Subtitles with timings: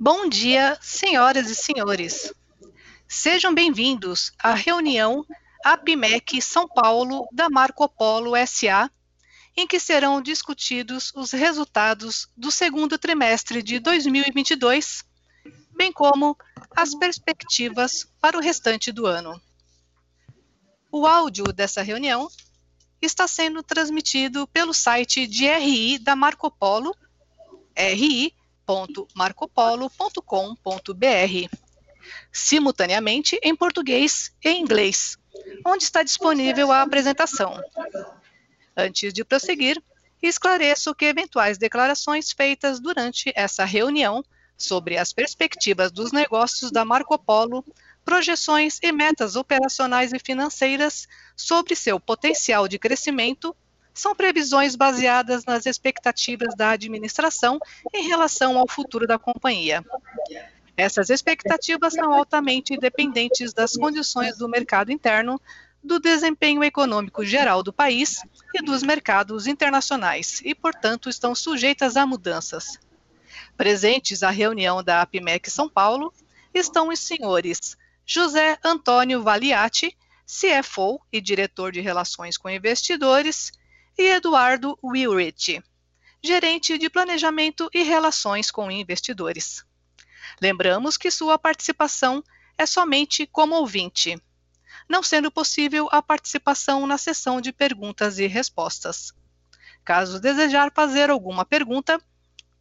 [0.00, 2.32] Bom dia, senhoras e senhores.
[3.08, 5.26] Sejam bem-vindos à reunião
[5.64, 8.88] APMEC São Paulo da Marco Polo SA,
[9.56, 15.04] em que serão discutidos os resultados do segundo trimestre de 2022,
[15.76, 16.36] bem como
[16.76, 19.42] as perspectivas para o restante do ano.
[20.92, 22.28] O áudio dessa reunião
[23.02, 26.94] está sendo transmitido pelo site de RI da Marco Polo,
[27.76, 28.37] ri
[28.68, 31.56] www.marcopolo.com.br,
[32.30, 35.16] simultaneamente em português e inglês,
[35.64, 37.58] onde está disponível a apresentação.
[38.76, 39.82] Antes de prosseguir,
[40.22, 44.22] esclareço que eventuais declarações feitas durante essa reunião
[44.56, 47.64] sobre as perspectivas dos negócios da Marco Polo,
[48.04, 53.56] projeções e metas operacionais e financeiras sobre seu potencial de crescimento
[53.98, 57.58] são previsões baseadas nas expectativas da administração
[57.92, 59.84] em relação ao futuro da companhia.
[60.76, 65.40] Essas expectativas são altamente dependentes das condições do mercado interno,
[65.82, 68.22] do desempenho econômico geral do país
[68.54, 72.78] e dos mercados internacionais e, portanto, estão sujeitas a mudanças.
[73.56, 76.14] Presentes à reunião da APMEC São Paulo
[76.54, 83.50] estão os senhores José Antônio Valiati, CFO e diretor de Relações com Investidores,
[83.98, 85.62] e Eduardo Wilrich,
[86.22, 89.64] gerente de Planejamento e Relações com Investidores.
[90.40, 92.22] Lembramos que sua participação
[92.56, 94.16] é somente como ouvinte,
[94.88, 99.12] não sendo possível a participação na sessão de perguntas e respostas.
[99.84, 102.00] Caso desejar fazer alguma pergunta,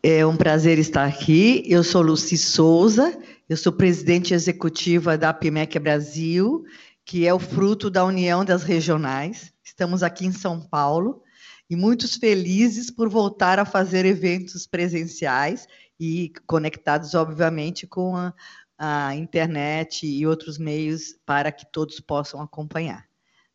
[0.00, 1.64] É um prazer estar aqui.
[1.66, 6.64] Eu sou Luci Souza, eu sou presidente executiva da APMEC Brasil,
[7.04, 9.52] que é o fruto da união das regionais.
[9.64, 11.20] Estamos aqui em São Paulo
[11.68, 15.66] e muitos felizes por voltar a fazer eventos presenciais
[15.98, 18.32] e conectados, obviamente, com a,
[18.78, 23.04] a internet e outros meios para que todos possam acompanhar.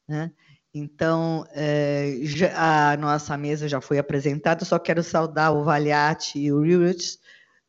[0.05, 0.29] Né?
[0.73, 6.51] Então, é, já, a nossa mesa já foi apresentada, só quero saudar o Valiati e
[6.51, 7.17] o Rurich,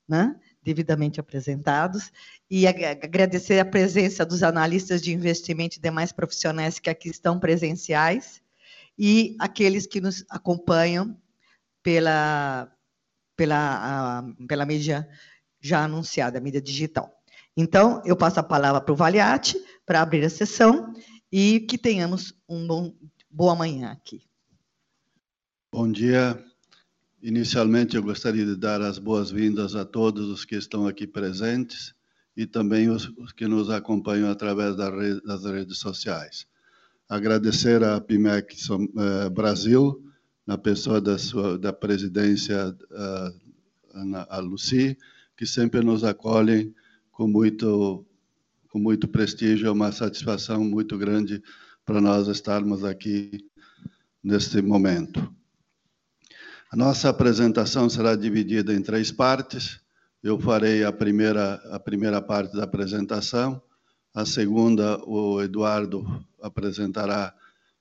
[0.09, 2.13] né, devidamente apresentados,
[2.49, 8.41] e agradecer a presença dos analistas de investimento e demais profissionais que aqui estão presenciais,
[8.97, 11.17] e aqueles que nos acompanham
[11.83, 12.71] pela,
[13.35, 15.09] pela, a, pela mídia
[15.61, 17.13] já anunciada, a mídia digital.
[17.57, 20.95] Então, eu passo a palavra para o Valiati para abrir a sessão
[21.33, 22.95] e que tenhamos um bom
[23.31, 24.23] boa manhã aqui.
[25.73, 26.45] Bom dia.
[27.23, 31.95] Inicialmente, eu gostaria de dar as boas-vindas a todos os que estão aqui presentes
[32.37, 36.47] e também os, os que nos acompanham através da das redes sociais.
[37.09, 40.03] Agradecer à PIMEC eh, Brasil,
[40.47, 44.99] na pessoa da, sua, da presidência, uh, a Luci,
[45.37, 46.75] que sempre nos acolhem
[47.13, 48.05] com muito
[48.73, 51.43] com muito prestígio, é uma satisfação muito grande
[51.85, 53.45] para nós estarmos aqui
[54.25, 55.31] neste momento.
[56.71, 59.79] A nossa apresentação será dividida em três partes.
[60.23, 63.61] Eu farei a primeira, a primeira parte da apresentação,
[64.15, 67.35] a segunda, o Eduardo apresentará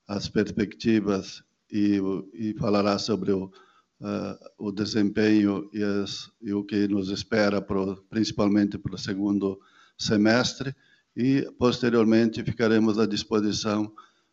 [0.06, 1.42] as perspectivas
[1.72, 2.02] e,
[2.34, 7.96] e falará sobre o, uh, o desempenho e, as, e, o que nos espera, pro,
[8.10, 9.58] principalmente para o segundo
[10.02, 10.76] semestre
[11.16, 13.92] e, posteriormente, ficaremos à disposição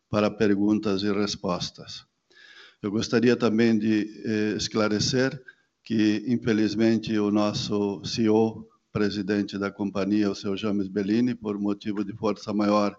[0.09, 2.07] para perguntas e respostas.
[2.81, 5.41] Eu gostaria também de eh, esclarecer
[5.85, 12.13] que, infelizmente, o nosso CEO, presidente da companhia, o senhor James Bellini, por motivo de
[12.15, 12.99] força maior,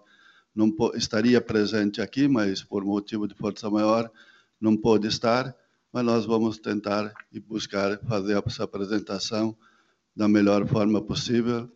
[0.54, 4.10] não estaria presente aqui, mas por motivo de força maior
[4.60, 5.54] não pôde estar,
[5.92, 9.56] mas nós vamos tentar e buscar fazer essa apresentação
[10.14, 11.70] da melhor forma possível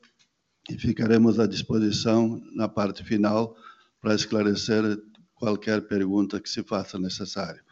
[0.71, 3.57] e ficaremos à disposição na parte final
[4.01, 4.99] para esclarecer
[5.35, 7.63] qualquer pergunta que se faça necessária.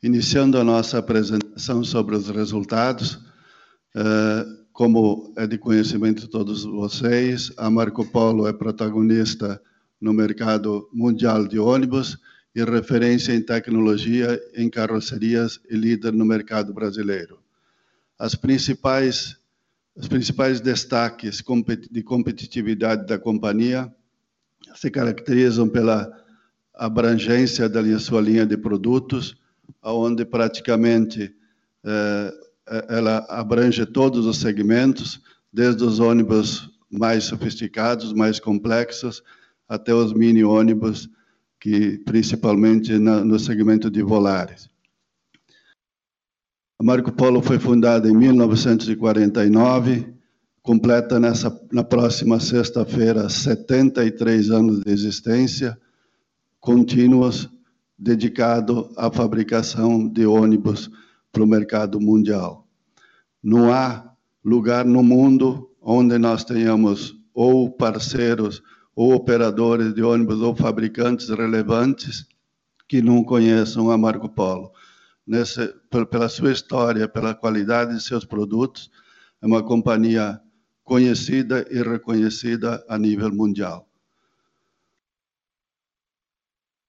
[0.00, 3.18] Iniciando a nossa apresentação sobre os resultados,
[3.96, 4.46] eh,
[4.78, 9.60] como é de conhecimento de todos vocês, a Marco Polo é protagonista
[10.00, 12.16] no mercado mundial de ônibus
[12.54, 17.40] e referência em tecnologia em carrocerias e líder no mercado brasileiro.
[18.16, 19.36] as principais,
[19.96, 21.42] os principais destaques
[21.90, 23.92] de competitividade da companhia
[24.76, 26.08] se caracterizam pela
[26.72, 29.36] abrangência da sua linha de produtos,
[29.82, 31.34] onde praticamente
[31.84, 32.47] eh,
[32.88, 35.20] ela abrange todos os segmentos,
[35.52, 39.22] desde os ônibus mais sofisticados, mais complexos,
[39.68, 41.08] até os mini ônibus,
[41.60, 44.70] que principalmente no segmento de volares.
[46.78, 50.14] A Marco Polo foi fundada em 1949,
[50.62, 55.76] completa nessa, na próxima sexta-feira 73 anos de existência,
[56.60, 57.48] contínuos,
[57.98, 60.88] dedicado à fabricação de ônibus
[61.32, 62.66] para o mercado mundial.
[63.42, 64.12] Não há
[64.44, 68.62] lugar no mundo onde nós tenhamos ou parceiros
[68.94, 72.26] ou operadores de ônibus ou fabricantes relevantes
[72.88, 74.72] que não conheçam a Marco Polo
[75.28, 75.68] nessa,
[76.10, 78.90] pela sua história, pela qualidade de seus produtos,
[79.42, 80.40] é uma companhia
[80.82, 83.86] conhecida e reconhecida a nível mundial.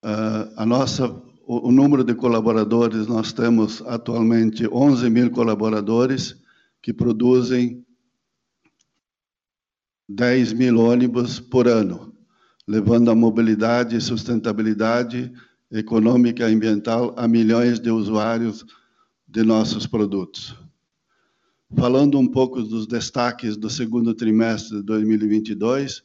[0.02, 6.40] Uh, a nossa, o, o, número de colaboradores, nós temos atualmente 11 mil colaboradores
[6.80, 7.84] que produzem
[10.08, 12.16] 10 mil ônibus por ano,
[12.68, 15.34] levando a mobilidade e sustentabilidade
[15.72, 18.64] econômica e ambiental a milhões de usuários
[19.28, 20.56] de nossos produtos.
[21.76, 26.04] Falando um pouco dos destaques do segundo trimestre de 2022,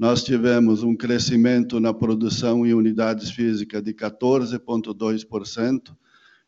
[0.00, 5.94] nós tivemos um crescimento na produção em unidades físicas de 14,2%.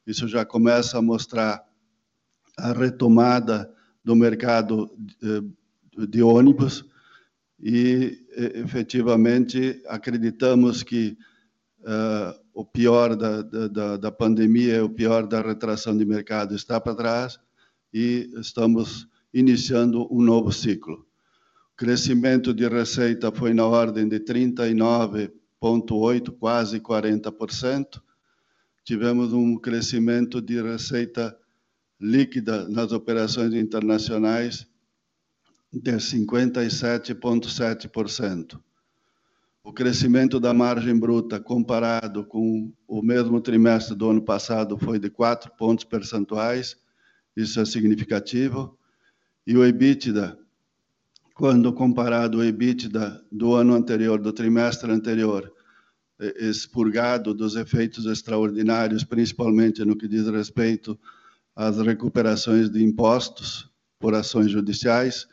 [0.06, 1.62] Isso já começa a mostrar
[2.56, 3.70] a retomada
[4.02, 6.86] do mercado de, de ônibus
[7.62, 11.18] e, efetivamente, acreditamos que
[11.80, 16.94] uh, o pior da, da, da pandemia, o pior da retração de mercado está para
[16.94, 17.38] trás
[17.92, 21.06] e estamos iniciando um novo ciclo.
[21.82, 28.00] Crescimento de receita foi na ordem de 39,8%, quase 40%.
[28.84, 31.36] Tivemos um crescimento de receita
[32.00, 34.64] líquida nas operações internacionais
[35.72, 38.60] de 57,7%.
[39.64, 45.10] O crescimento da margem bruta comparado com o mesmo trimestre do ano passado foi de
[45.10, 46.76] 4 pontos percentuais,
[47.36, 48.78] isso é significativo.
[49.44, 50.38] E o EBITDA,
[51.42, 55.52] quando comparado o EBITDA do ano anterior, do trimestre anterior,
[56.36, 60.96] expurgado dos efeitos extraordinários, principalmente no que diz respeito
[61.56, 63.68] às recuperações de impostos
[63.98, 65.26] por ações judiciais,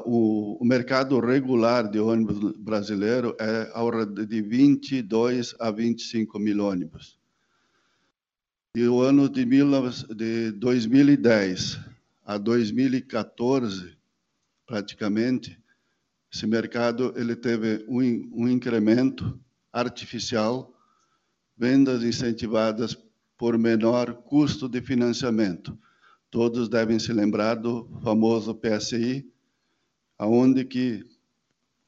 [0.06, 7.18] o, o, mercado regular de ônibus brasileiro é ao de 22 a 25 mil ônibus.
[8.76, 9.68] E o ano de, mil,
[10.16, 11.80] de 2010
[12.26, 13.98] a 2014,
[14.68, 15.60] praticamente,
[16.32, 19.40] esse mercado ele teve um, um incremento
[19.72, 20.74] artificial,
[21.58, 22.98] vendas incentivadas
[23.38, 25.78] por menor custo de financiamento.
[26.30, 29.26] Todos devem se lembrar do famoso PSI,
[30.18, 31.06] aonde que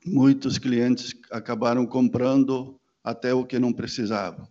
[0.06, 4.48] muitos clientes acabaram comprando até o que não precisavam.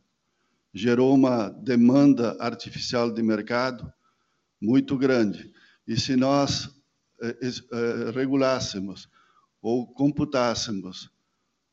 [0.73, 3.91] Gerou uma demanda artificial de mercado
[4.61, 5.51] muito grande.
[5.87, 6.71] E se nós
[7.23, 9.09] eh, eh, regulássemos
[9.63, 11.11] ou computássemos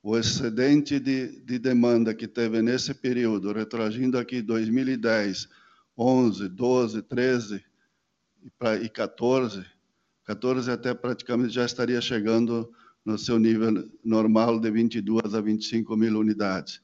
[0.04, 5.48] o excedente de, de, demanda que teve nesse período, retroagindo aqui 2010,
[5.98, 7.64] 11, 12, 13
[8.82, 9.66] e 14,
[10.26, 12.70] 14 até praticamente já estaria chegando
[13.06, 16.82] no seu nível normal de 22 a 25 mil unidades.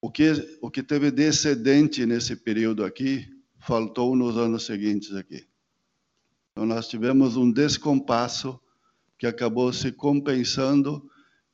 [0.00, 3.28] O que, o que teve de excedente nesse período aqui,
[3.60, 5.46] faltou nos anos seguintes aqui.
[6.52, 8.58] Então, nós tivemos um descompasso
[9.16, 11.08] que acabou se compensando,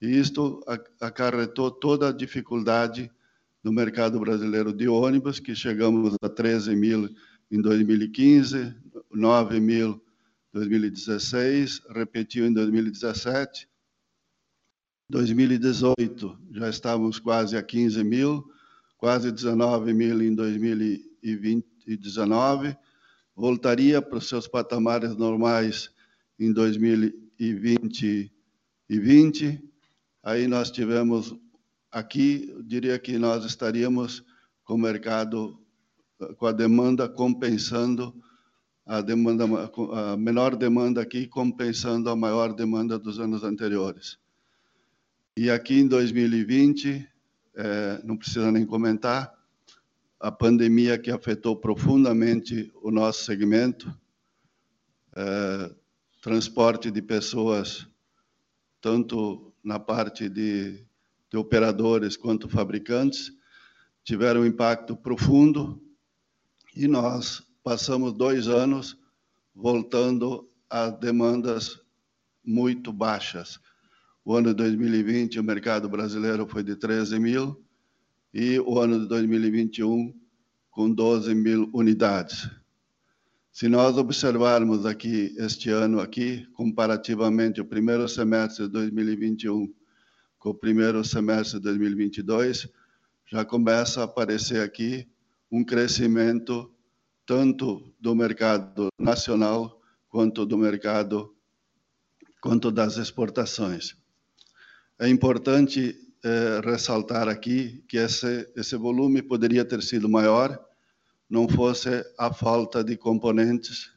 [0.05, 0.63] e isto
[1.01, 3.11] acarretou toda a dificuldade
[3.63, 7.09] no mercado brasileiro de ônibus, que chegamos a 13 mil
[7.51, 8.75] em 2015,
[9.11, 9.99] 9 mil
[10.53, 13.67] em 2016, repetiu em 2017.
[15.09, 18.45] 2018 já estávamos quase a 15 mil,
[18.99, 22.77] quase 19 mil em 2019,
[23.35, 25.91] voltaria para os seus patamares normais
[26.39, 28.31] em 2020
[28.91, 29.74] e 20.
[30.25, 31.37] Aí nós tivemos
[31.93, 34.25] aqui, eu diria que nós estaríamos
[34.65, 35.61] com o mercado
[36.39, 38.15] com a demanda compensando
[38.87, 44.19] a demanda a menor demanda aqui compensando a maior demanda dos anos anteriores.
[45.37, 47.07] E aqui em 2020,
[47.57, 49.31] é, não precisa nem comentar,
[50.19, 53.95] a pandemia que afetou profundamente o nosso segmento,
[55.15, 55.75] é,
[56.23, 57.87] transporte de pessoas,
[58.81, 60.85] tanto na parte de,
[61.31, 63.33] de operadores quanto fabricantes,
[64.05, 65.83] tiveram um impacto profundo
[66.77, 68.99] e nós passamos dois anos
[69.55, 71.81] voltando a demandas
[72.45, 73.59] muito baixas.
[74.23, 77.65] O ano de 2020, o mercado brasileiro foi de 13 mil
[78.33, 80.15] e o ano de 2021
[80.71, 82.51] com 12 mil unidades.
[83.55, 89.73] Se nós observarmos aqui este ano aqui, comparativamente o primeiro semestre de 2021
[90.41, 92.69] com o primeiro semestre de 2022,
[93.31, 95.09] já começa a aparecer aqui
[95.53, 96.69] um crescimento
[97.25, 101.33] tanto do mercado nacional quanto do mercado
[102.41, 103.97] quanto das exportações.
[104.99, 110.59] É importante é, ressaltar aqui que esse, esse volume poderia ter sido maior
[111.29, 113.93] não fosse a falta de componentes,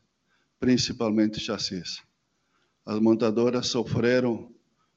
[0.60, 2.02] principalmente chassis.
[2.86, 4.52] As montadoras sofreram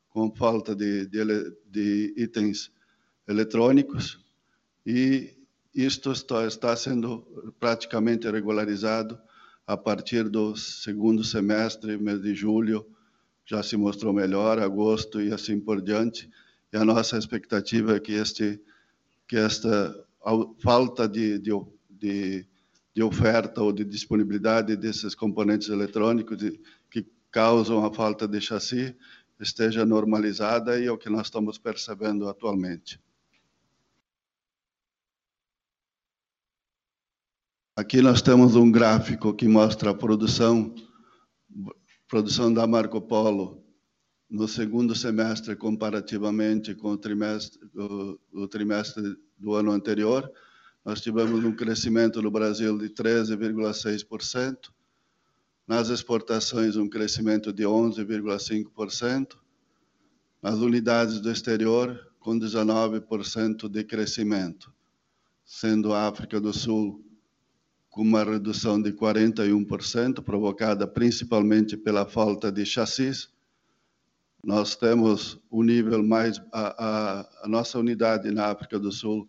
[0.09, 1.25] com falta de, de,
[1.67, 2.71] de itens
[3.27, 4.25] eletrônicos
[4.87, 5.37] e
[5.75, 9.19] isto está, está sendo praticamente regularizado
[9.67, 12.85] a partir do segundo semestre, mês de julho,
[13.45, 16.29] já se mostrou melhor, agosto e assim por diante.
[16.73, 18.61] E a nossa expectativa é que, este,
[19.29, 19.95] que esta
[20.61, 21.51] falta de, de,
[22.01, 22.47] de,
[22.95, 28.97] de oferta ou de disponibilidade desses componentes eletrônicos de, que causam a falta de chassi
[29.41, 33.01] esteja normalizada e é o que nós estamos percebendo atualmente.
[37.75, 40.75] Aqui nós temos um gráfico que mostra a produção,
[42.07, 43.65] produção da Marco Polo
[44.29, 50.31] no segundo semestre comparativamente com o trimestre, o, o trimestre do ano anterior.
[50.85, 54.71] Nós tivemos um crescimento no Brasil de 13,6%,
[55.67, 59.37] nas exportações um crescimento de 11,5%,
[60.43, 64.73] nas unidades do exterior com 19% de crescimento,
[65.45, 67.05] sendo a África do Sul
[67.91, 73.29] com uma redução de 41%, provocada principalmente pela falta de chassis.
[74.45, 76.41] Nós temos o um nível mais.
[76.53, 79.29] A, a, a, nossa unidade na África do Sul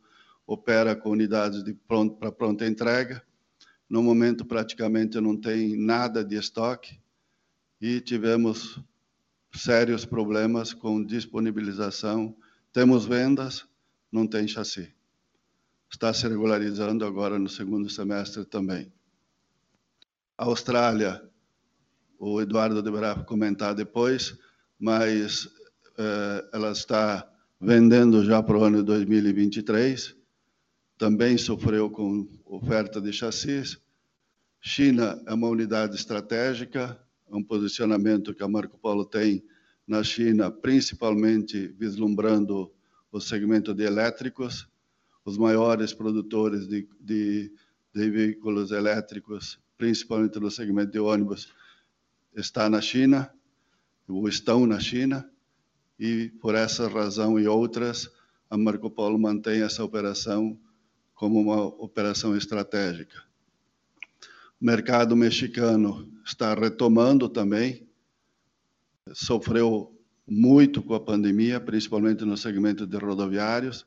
[0.51, 3.23] opera com unidades de pronto, para pronta entrega.
[3.89, 6.99] No momento, praticamente não tem nada de estoque
[7.79, 8.79] e tivemos
[9.53, 12.35] sérios problemas com disponibilização.
[12.71, 13.67] Temos vendas,
[14.11, 14.93] não tem chassi
[15.91, 18.91] está se regularizando agora no segundo semestre também.
[20.37, 21.21] A Austrália,
[22.17, 24.37] o Eduardo deverá comentar depois,
[24.79, 25.49] mas
[25.97, 27.29] eh, ela está
[27.59, 30.15] vendendo já para o ano 2023,
[31.01, 33.81] também sofreu com oferta de chassis.
[34.59, 36.95] China é uma unidade estratégica,
[37.27, 39.43] um posicionamento que a Marco Polo tem
[39.87, 42.71] na China, principalmente vislumbrando
[43.11, 44.69] o segmento de elétricos,
[45.25, 47.51] os maiores produtores de, de,
[47.91, 51.51] de veículos elétricos, principalmente no segmento de ônibus,
[52.35, 53.33] está na China,
[54.07, 55.27] ou estão na China,
[55.97, 58.07] e por essa razão e outras,
[58.47, 60.59] a Marco Polo mantém essa operação
[61.21, 63.23] como uma operação estratégica.
[64.59, 67.87] O mercado mexicano está retomando também,
[69.13, 69.95] sofreu
[70.27, 73.85] muito com a pandemia, principalmente no segmento de rodoviários.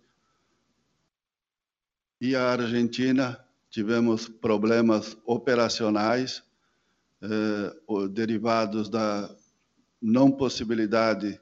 [2.21, 6.41] E a Argentina, tivemos problemas operacionais
[7.21, 7.75] eh,
[8.13, 9.29] derivados da
[10.01, 11.41] não possibilidade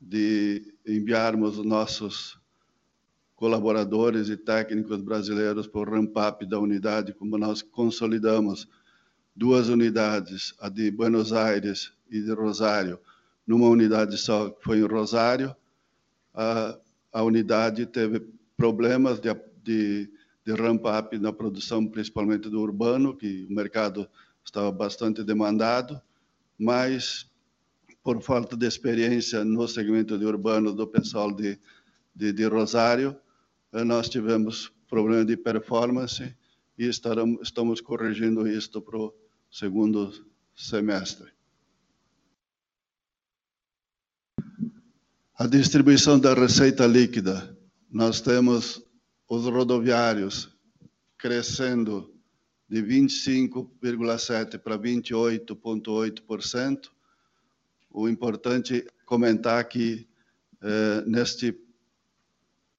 [0.00, 2.39] de enviarmos nossos
[3.40, 8.68] colaboradores e técnicos brasileiros para o ramp-up da unidade, como nós consolidamos
[9.34, 13.00] duas unidades, a de Buenos Aires e de Rosário,
[13.46, 15.56] numa unidade só, que foi em Rosário,
[16.34, 16.78] a,
[17.10, 18.20] a unidade teve
[18.58, 20.10] problemas de, de,
[20.44, 24.06] de ramp-up na produção, principalmente do urbano, que o mercado
[24.44, 25.98] estava bastante demandado,
[26.58, 27.26] mas
[28.02, 31.58] por falta de experiência no segmento de urbano do pessoal de,
[32.14, 33.16] de, de Rosário,
[33.72, 36.34] nós tivemos problema de performance
[36.76, 39.14] e estaremos, estamos corrigindo isto para o
[39.50, 40.12] segundo
[40.56, 41.30] semestre.
[45.38, 47.56] A distribuição da receita líquida.
[47.90, 48.84] Nós temos
[49.28, 50.52] os rodoviários
[51.16, 52.12] crescendo
[52.68, 56.90] de 25,7% para 28,8%.
[57.90, 60.06] O importante comentar que
[60.62, 61.58] eh, neste,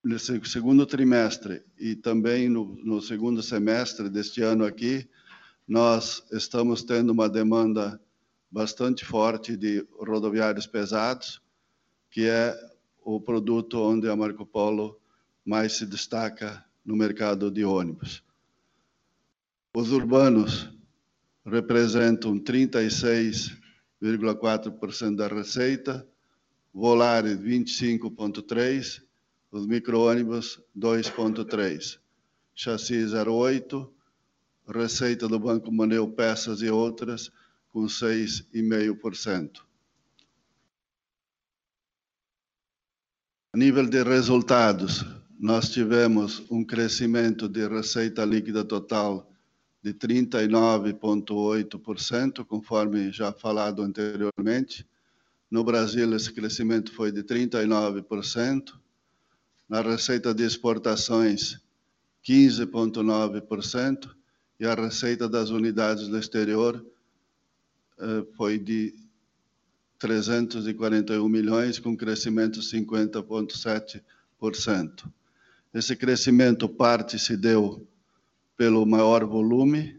[0.03, 5.07] nesse segundo trimestre e também no, no segundo semestre deste ano aqui,
[5.67, 8.01] nós estamos tendo uma demanda
[8.49, 11.41] bastante forte de rodoviários pesados,
[12.09, 12.57] que é
[13.03, 14.99] o produto onde a Marco Polo
[15.45, 18.23] mais se destaca no mercado de ônibus.
[19.73, 20.69] Os urbanos
[21.45, 26.07] representam 36,4% da receita,
[26.73, 29.03] Volare 25,3%,
[29.51, 31.99] os micro-ônibus 2,3%,
[32.55, 33.89] chassi 0,8%,
[34.67, 37.29] receita do Banco Moneu Peças e outras
[37.69, 39.61] com 6,5%.
[43.53, 45.03] A nível de resultados,
[45.37, 49.29] nós tivemos um crescimento de receita líquida total
[49.83, 54.87] de 39,8%, conforme já falado anteriormente.
[55.49, 58.79] No Brasil, esse crescimento foi de 39%.
[59.71, 61.61] Na receita de exportações,
[62.27, 64.13] 15,9%.
[64.59, 66.85] E a receita das unidades do exterior
[67.97, 68.93] eh, foi de
[69.97, 75.09] 341 milhões, com crescimento de 50,7%.
[75.73, 77.87] Esse crescimento, parte se deu
[78.57, 79.97] pelo maior volume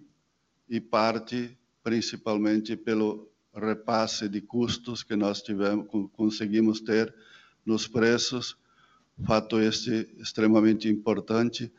[0.68, 7.14] e parte principalmente pelo repasse de custos que nós tivemos, conseguimos ter
[7.64, 8.60] nos preços,
[9.26, 11.72] fato este extremamente importante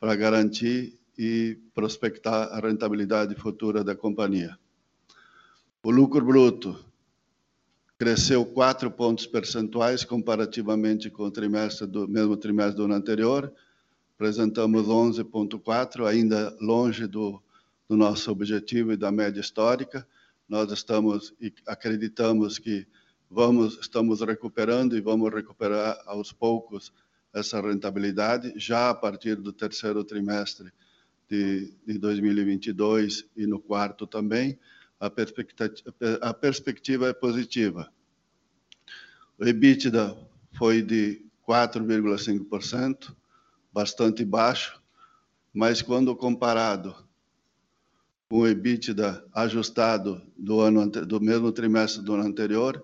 [0.00, 4.58] para garantir e prospectar a rentabilidade futura da companhia.
[5.82, 6.78] O lucro bruto
[7.96, 13.52] cresceu 4 pontos percentuais comparativamente com o trimestre do mesmo trimestre do ano anterior.
[14.16, 17.42] Apresentamos 11,4, ainda longe do,
[17.88, 20.06] do nosso objetivo e da média histórica.
[20.48, 22.86] Nós estamos e acreditamos que
[23.34, 26.92] vamos estamos recuperando e vamos recuperar aos poucos
[27.34, 30.72] essa rentabilidade já a partir do terceiro trimestre
[31.28, 34.56] de, de 2022 e no quarto também
[35.00, 35.72] a perspectiva,
[36.22, 37.92] a perspectiva é positiva.
[39.36, 40.16] O EBITDA
[40.52, 43.12] foi de 4,5%,
[43.72, 44.80] bastante baixo,
[45.52, 46.94] mas quando comparado
[48.30, 52.82] com o EBITDA ajustado do, ano, do mesmo trimestre do ano anterior,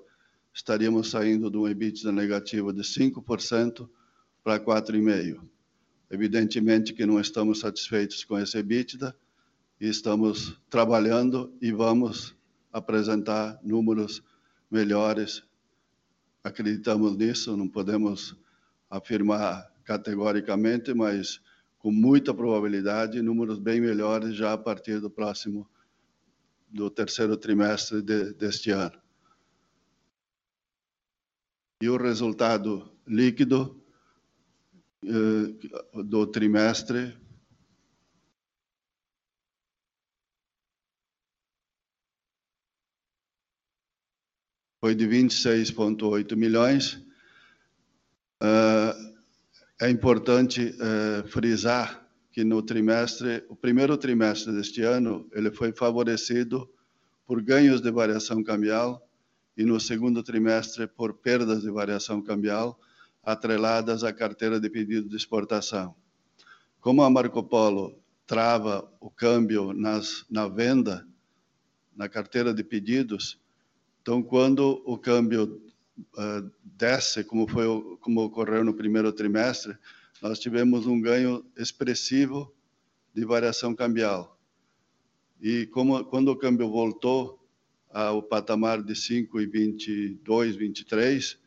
[0.52, 3.88] estaríamos saindo de um EBITDA negativo de 5%
[4.42, 5.40] para 4,5%.
[6.10, 9.14] Evidentemente que não estamos satisfeitos com esse EBITDA,
[9.80, 12.36] e estamos trabalhando e vamos
[12.70, 14.22] apresentar números
[14.70, 15.42] melhores.
[16.44, 18.36] Acreditamos nisso, não podemos
[18.90, 21.40] afirmar categoricamente, mas
[21.78, 25.66] com muita probabilidade, números bem melhores já a partir do próximo,
[26.68, 28.99] do terceiro trimestre de, deste ano.
[31.82, 33.82] E o resultado líquido
[35.02, 37.16] eh, do trimestre
[44.80, 46.94] foi de 26,8 milhões.
[48.42, 49.10] Uh,
[49.80, 56.70] é importante é, frisar que no trimestre, o primeiro trimestre deste ano, ele foi favorecido
[57.26, 59.09] por ganhos de variação cambial
[59.56, 62.78] e no segundo trimestre por perdas de variação cambial
[63.22, 65.94] atreladas à carteira de pedido de exportação.
[66.80, 71.06] Como a Marco Polo trava o câmbio nas, na venda,
[71.94, 73.38] na carteira de pedidos,
[74.00, 75.60] então quando o câmbio
[75.98, 77.66] uh, desce, como foi
[78.00, 79.76] como ocorreu no primeiro trimestre,
[80.22, 82.54] nós tivemos um ganho expressivo
[83.14, 84.38] de variação cambial.
[85.40, 87.39] E como quando o câmbio voltou
[87.92, 91.38] ao patamar de 5,22, 23,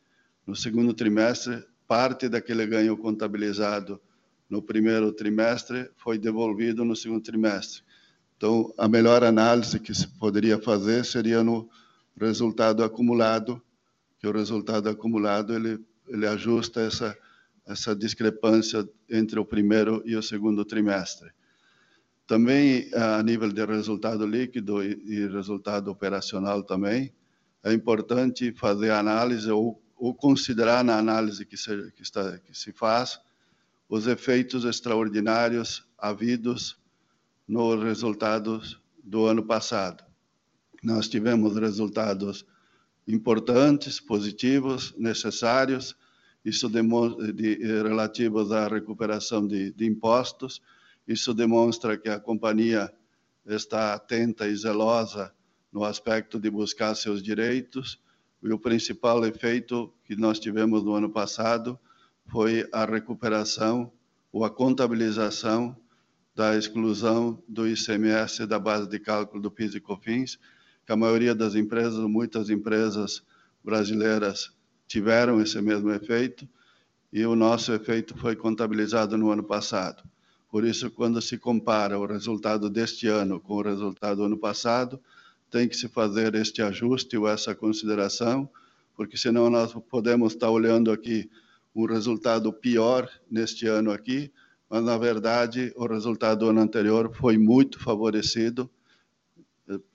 [0.46, 4.00] no segundo trimestre, parte daquele ganho contabilizado
[4.48, 7.82] no primeiro trimestre foi devolvido no segundo trimestre.
[8.36, 11.68] Então, a melhor análise que se poderia fazer seria no
[12.20, 13.60] resultado acumulado,
[14.18, 17.16] que o resultado acumulado ele ele ajusta essa
[17.66, 21.30] essa discrepância entre o primeiro e o segundo trimestre.
[22.26, 27.12] Também, a nível de resultado líquido e resultado operacional também,
[27.62, 32.72] é importante fazer análise ou, ou considerar na análise que se, que, está, que se
[32.72, 33.20] faz
[33.88, 36.78] os efeitos extraordinários havidos
[37.46, 40.04] nos resultados do ano passado.
[40.82, 42.46] Nós tivemos resultados
[43.06, 45.96] importantes, positivos, necessários,
[46.44, 50.60] isso demonstra, de, relativos à recuperação de, de impostos.
[51.06, 52.92] Isso demonstra que a companhia
[53.46, 55.32] está atenta e zelosa
[55.72, 58.00] no aspecto de buscar seus direitos.
[58.42, 61.78] E o principal efeito que nós tivemos no ano passado
[62.26, 63.92] foi a recuperação
[64.32, 65.76] ou a contabilização
[66.34, 70.38] da exclusão do ICMS da base de cálculo do PIS e COFINS,
[70.84, 73.22] que a maioria das empresas, muitas empresas
[73.62, 74.52] brasileiras
[74.86, 76.48] tiveram esse mesmo efeito
[77.12, 80.02] e o nosso efeito foi contabilizado no ano passado.
[80.54, 85.00] Por isso, quando se compara o resultado deste ano com o resultado do ano passado,
[85.50, 88.48] tem que se fazer este ajuste ou essa consideração,
[88.94, 91.28] porque senão nós podemos estar olhando aqui
[91.74, 94.30] um resultado pior neste ano aqui,
[94.70, 98.70] mas na verdade o resultado do ano anterior foi muito favorecido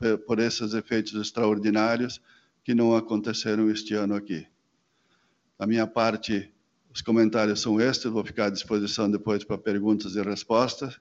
[0.01, 2.21] eh, por esses efeitos extraordinários
[2.65, 4.45] que não aconteceram este ano aqui.
[5.57, 6.51] Da minha parte,
[6.93, 10.99] os comentários são estes, vou ficar à disposição depois para perguntas e respostas,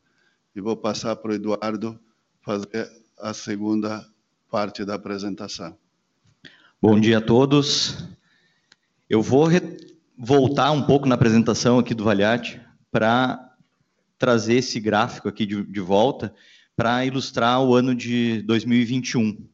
[0.55, 1.99] e vou passar para o Eduardo
[2.43, 4.07] fazer a segunda
[4.51, 5.77] parte da apresentação.
[6.81, 8.07] Bom dia a todos.
[9.09, 9.49] Eu vou
[10.17, 13.57] voltar um pouco na apresentação aqui do Valiati para
[14.19, 16.35] trazer esse gráfico aqui de, de volta
[16.77, 19.49] para ilustrar o ano de 2021.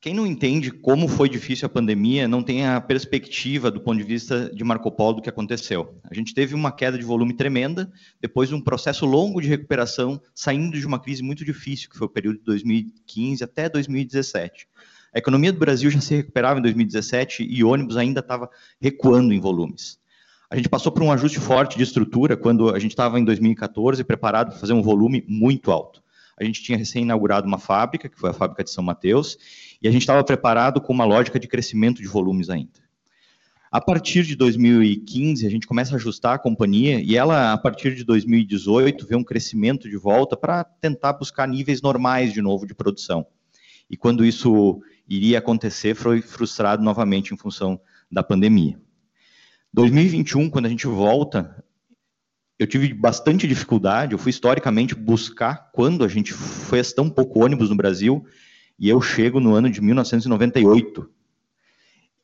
[0.00, 4.04] Quem não entende como foi difícil a pandemia não tem a perspectiva do ponto de
[4.04, 5.98] vista de Marco Polo do que aconteceu.
[6.08, 10.20] A gente teve uma queda de volume tremenda, depois de um processo longo de recuperação,
[10.34, 14.68] saindo de uma crise muito difícil, que foi o período de 2015 até 2017.
[15.14, 19.40] A economia do Brasil já se recuperava em 2017 e ônibus ainda estava recuando em
[19.40, 19.98] volumes.
[20.50, 24.04] A gente passou por um ajuste forte de estrutura quando a gente estava em 2014
[24.04, 26.04] preparado para fazer um volume muito alto.
[26.38, 29.38] A gente tinha recém-inaugurado uma fábrica, que foi a fábrica de São Mateus,
[29.82, 32.86] e a gente estava preparado com uma lógica de crescimento de volumes ainda.
[33.70, 37.94] A partir de 2015, a gente começa a ajustar a companhia e ela, a partir
[37.94, 42.74] de 2018, vê um crescimento de volta para tentar buscar níveis normais de novo de
[42.74, 43.26] produção.
[43.90, 48.80] E quando isso iria acontecer, foi frustrado novamente em função da pandemia.
[49.72, 51.62] 2021, quando a gente volta,
[52.58, 57.68] eu tive bastante dificuldade, eu fui historicamente buscar quando a gente fez tão pouco ônibus
[57.68, 58.24] no Brasil
[58.78, 61.08] e eu chego no ano de 1998.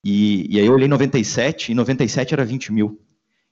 [0.04, 3.00] E, e aí eu olhei 97, e 97 era 20 mil.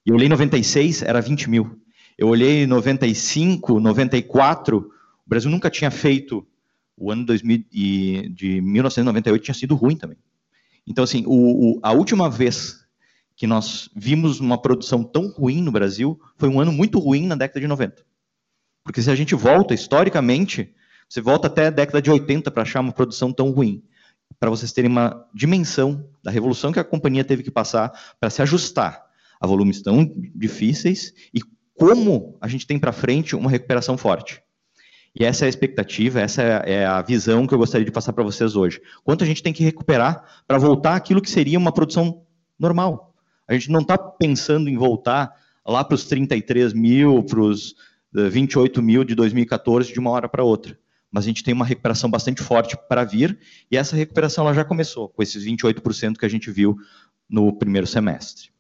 [0.05, 1.81] E eu olhei 96, era 20 mil.
[2.19, 4.91] Eu olhei 95, 94, o
[5.27, 6.47] Brasil nunca tinha feito,
[6.97, 10.19] o ano 2000 e, de 1998 tinha sido ruim também.
[10.87, 12.85] Então, assim, o, o, a última vez
[13.37, 17.35] que nós vimos uma produção tão ruim no Brasil foi um ano muito ruim na
[17.35, 18.05] década de 90.
[18.85, 20.75] Porque se a gente volta historicamente,
[21.11, 23.83] você volta até a década de 80 para achar uma produção tão ruim.
[24.39, 28.41] Para vocês terem uma dimensão da revolução que a companhia teve que passar para se
[28.41, 29.05] ajustar
[29.41, 31.41] a volumes tão difíceis e
[31.75, 34.41] como a gente tem para frente uma recuperação forte.
[35.13, 38.23] E essa é a expectativa, essa é a visão que eu gostaria de passar para
[38.23, 38.81] vocês hoje.
[39.03, 42.23] Quanto a gente tem que recuperar para voltar aquilo que seria uma produção
[42.57, 43.17] normal.
[43.49, 45.35] A gente não está pensando em voltar
[45.67, 47.75] lá para os 33 mil, para os
[48.13, 50.79] 28 eh, mil de 2014 de uma hora para outra
[51.11, 53.39] mas a gente tem uma recuperação bastante forte para vir,
[53.71, 56.77] e essa recuperação ela já começou, com esses 28% que a gente viu
[57.29, 58.51] no primeiro semestre.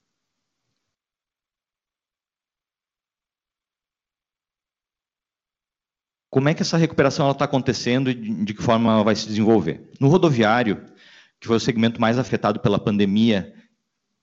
[6.30, 9.90] Como é que essa recuperação está acontecendo e de que forma ela vai se desenvolver?
[9.98, 10.86] No rodoviário,
[11.40, 13.52] que foi o segmento mais afetado pela pandemia,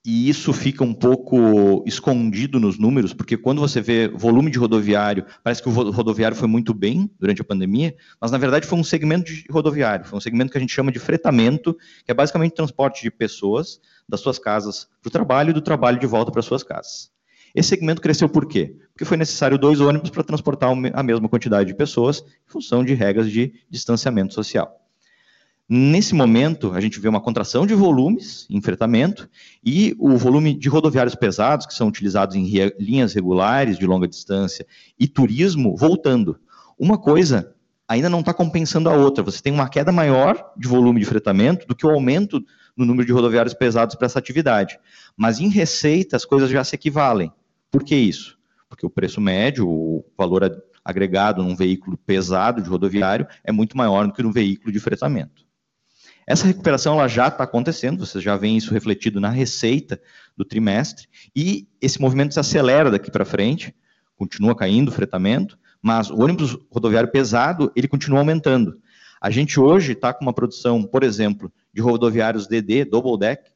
[0.08, 5.26] e isso fica um pouco escondido nos números, porque quando você vê volume de rodoviário,
[5.43, 8.86] parece que o rodoviário foi muito bem durante a pandemia, mas na verdade foi um
[8.86, 12.54] segmento de rodoviário, foi um segmento que a gente chama de fretamento, que é basicamente
[12.54, 16.41] transporte de pessoas das suas casas para o trabalho e do trabalho de volta para
[16.41, 17.12] suas casas.
[17.54, 18.78] Esse segmento cresceu por quê?
[18.93, 22.93] Porque foi necessário dois ônibus para transportar a mesma quantidade de pessoas, em função de
[22.93, 24.87] regras de distanciamento social.
[25.69, 29.30] Nesse momento, a gente vê uma contração de volumes em fretamento
[29.62, 32.47] e o volume de rodoviários pesados, que são utilizados em
[32.80, 34.65] linhas regulares de longa distância,
[34.97, 36.39] e turismo voltando.
[36.80, 37.53] Uma coisa
[37.86, 39.21] ainda não está compensando a outra.
[39.23, 42.41] Você tem uma queda maior de volume de fretamento do que o aumento
[42.75, 44.80] no número de rodoviários pesados para essa atividade.
[45.17, 47.30] Mas em receita, as coisas já se equivalem.
[47.69, 48.38] Por que isso?
[48.69, 50.49] Porque o preço médio, o valor
[50.84, 55.46] agregado num veículo pesado de rodoviário, é muito maior do que num veículo de fretamento.
[56.28, 60.00] Essa recuperação ela já está acontecendo, vocês já veem isso refletido na receita
[60.36, 63.74] do trimestre, e esse movimento se acelera daqui para frente,
[64.18, 68.82] continua caindo o fretamento, mas o ônibus rodoviário pesado, ele continua aumentando.
[69.22, 73.50] A gente hoje está com uma produção, por exemplo, de rodoviários DD, double deck,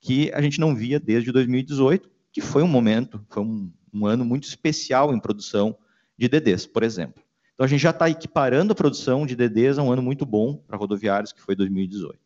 [0.00, 4.24] que a gente não via desde 2018, que foi um momento, foi um, um ano
[4.24, 5.78] muito especial em produção
[6.16, 7.22] de DDs, por exemplo.
[7.58, 10.54] Então a gente já está equiparando a produção de DDs a um ano muito bom
[10.54, 12.16] para rodoviários, que foi 2018.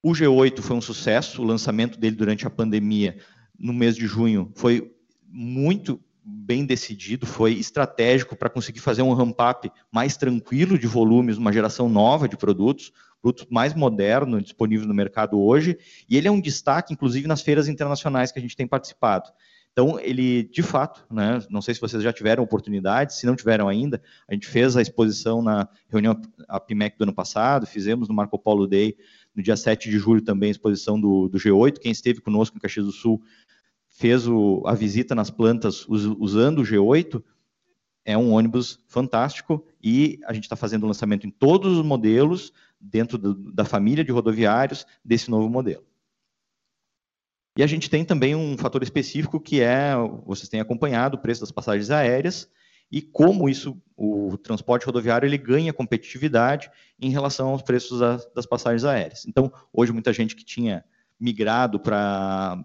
[0.00, 3.18] O G8 foi um sucesso, o lançamento dele durante a pandemia,
[3.58, 4.94] no mês de junho, foi
[5.26, 11.52] muito bem decidido, foi estratégico para conseguir fazer um ramp-up mais tranquilo de volumes, uma
[11.52, 15.76] geração nova de produtos, produtos mais moderno disponível no mercado hoje,
[16.08, 19.32] e ele é um destaque, inclusive, nas feiras internacionais que a gente tem participado.
[19.74, 23.68] Então, ele, de fato, né, não sei se vocês já tiveram oportunidade, se não tiveram
[23.68, 28.38] ainda, a gente fez a exposição na reunião APMEC do ano passado, fizemos no Marco
[28.38, 28.96] Polo Day,
[29.34, 32.60] no dia 7 de julho também a exposição do, do G8, quem esteve conosco em
[32.60, 33.20] Caxias do Sul
[33.88, 37.20] fez o, a visita nas plantas usando o G8,
[38.04, 42.52] é um ônibus fantástico e a gente está fazendo o lançamento em todos os modelos,
[42.80, 45.84] dentro do, da família de rodoviários, desse novo modelo.
[47.56, 49.94] E a gente tem também um fator específico que é,
[50.26, 52.48] vocês têm acompanhado o preço das passagens aéreas
[52.90, 57.98] e como isso, o transporte rodoviário, ele ganha competitividade em relação aos preços
[58.34, 59.26] das, passagens aéreas.
[59.26, 60.84] Então, hoje, muita gente que tinha
[61.18, 62.64] migrado para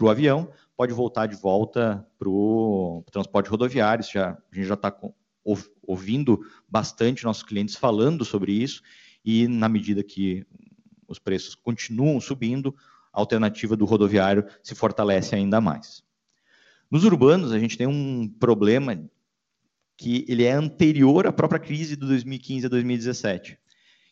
[0.00, 4.04] o avião pode voltar de volta para o transporte rodoviário.
[4.04, 4.92] Já, a gente já está
[5.86, 8.82] ouvindo bastante nossos clientes falando sobre isso
[9.24, 10.44] e, na medida que
[11.06, 12.74] os preços continuam subindo,
[13.14, 16.02] alternativa do rodoviário se fortalece ainda mais.
[16.90, 19.08] Nos urbanos, a gente tem um problema
[19.96, 23.58] que ele é anterior à própria crise de 2015 a 2017,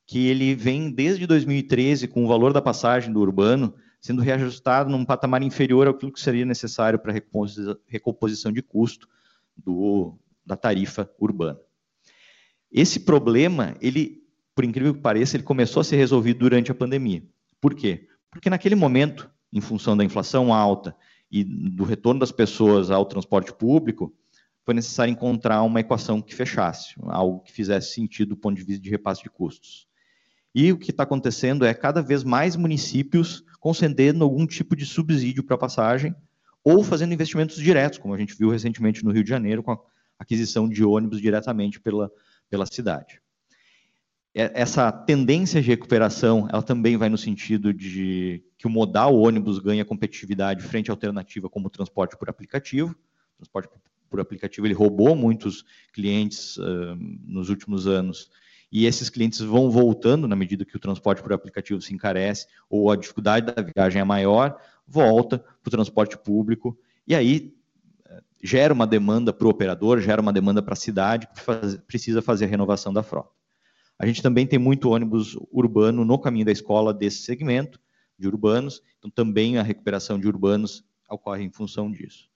[0.06, 5.04] que ele vem desde 2013 com o valor da passagem do urbano sendo reajustado num
[5.04, 7.22] patamar inferior ao que seria necessário para a
[7.86, 9.08] recomposição de custo
[9.56, 11.60] do, da tarifa urbana.
[12.70, 14.24] Esse problema, ele,
[14.56, 17.22] por incrível que pareça, ele começou a ser resolvido durante a pandemia.
[17.60, 18.08] Por quê?
[18.32, 20.96] Porque naquele momento, em função da inflação alta
[21.30, 24.12] e do retorno das pessoas ao transporte público,
[24.64, 28.82] foi necessário encontrar uma equação que fechasse, algo que fizesse sentido do ponto de vista
[28.82, 29.86] de repasse de custos.
[30.54, 35.44] E o que está acontecendo é cada vez mais municípios concedendo algum tipo de subsídio
[35.44, 36.14] para passagem
[36.64, 39.78] ou fazendo investimentos diretos, como a gente viu recentemente no Rio de Janeiro, com a
[40.18, 42.10] aquisição de ônibus diretamente pela,
[42.48, 43.21] pela cidade.
[44.34, 49.58] É, essa tendência de recuperação, ela também vai no sentido de que o modal ônibus
[49.58, 52.90] ganha competitividade frente à alternativa como o transporte por aplicativo.
[52.90, 53.68] O transporte
[54.08, 58.30] por aplicativo ele roubou muitos clientes uh, nos últimos anos
[58.70, 62.90] e esses clientes vão voltando na medida que o transporte por aplicativo se encarece ou
[62.90, 67.54] a dificuldade da viagem é maior, volta para o transporte público e aí
[68.42, 72.20] gera uma demanda para o operador, gera uma demanda para a cidade que faz, precisa
[72.20, 73.41] fazer a renovação da frota.
[74.02, 77.80] A gente também tem muito ônibus urbano no caminho da escola desse segmento
[78.18, 82.28] de urbanos, então também a recuperação de urbanos ocorre em função disso.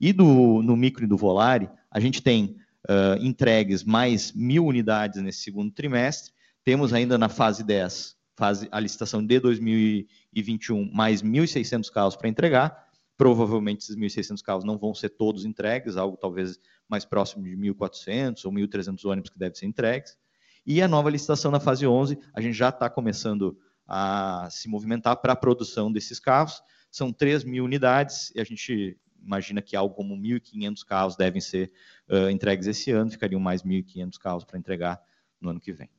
[0.00, 2.56] E do, no micro e do Volare, a gente tem
[2.88, 6.32] uh, entregues mais mil unidades nesse segundo trimestre,
[6.64, 12.88] temos ainda na fase 10, fase, a licitação de 2021, mais 1.600 carros para entregar,
[13.18, 18.46] provavelmente esses 1.600 carros não vão ser todos entregues, algo talvez mais próximo de 1.400
[18.46, 20.16] ou 1.300 ônibus que devem ser entregues,
[20.66, 25.16] e a nova licitação na fase 11, a gente já está começando a se movimentar
[25.16, 26.62] para a produção desses carros.
[26.90, 31.72] São 3 mil unidades, e a gente imagina que algo como 1.500 carros devem ser
[32.08, 35.00] uh, entregues esse ano, ficariam mais 1.500 carros para entregar
[35.40, 35.90] no ano que vem.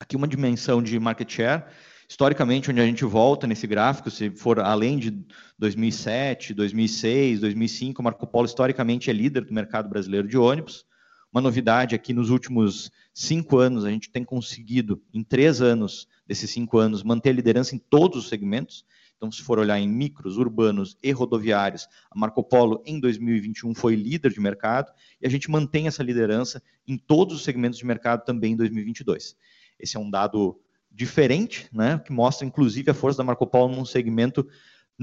[0.00, 1.64] Aqui uma dimensão de market share.
[2.08, 5.26] Historicamente, onde a gente volta nesse gráfico, se for além de
[5.58, 10.86] 2007, 2006, 2005, Marco Polo historicamente é líder do mercado brasileiro de ônibus.
[11.30, 16.50] Uma novidade aqui nos últimos cinco anos, a gente tem conseguido, em três anos desses
[16.50, 18.84] cinco anos, manter a liderança em todos os segmentos.
[19.16, 23.94] Então, se for olhar em micros, urbanos e rodoviários, a Marco Polo em 2021 foi
[23.94, 28.24] líder de mercado e a gente mantém essa liderança em todos os segmentos de mercado
[28.24, 29.36] também em 2022.
[29.78, 30.58] Esse é um dado
[30.90, 34.48] diferente, né, que mostra inclusive a força da Marco Polo num segmento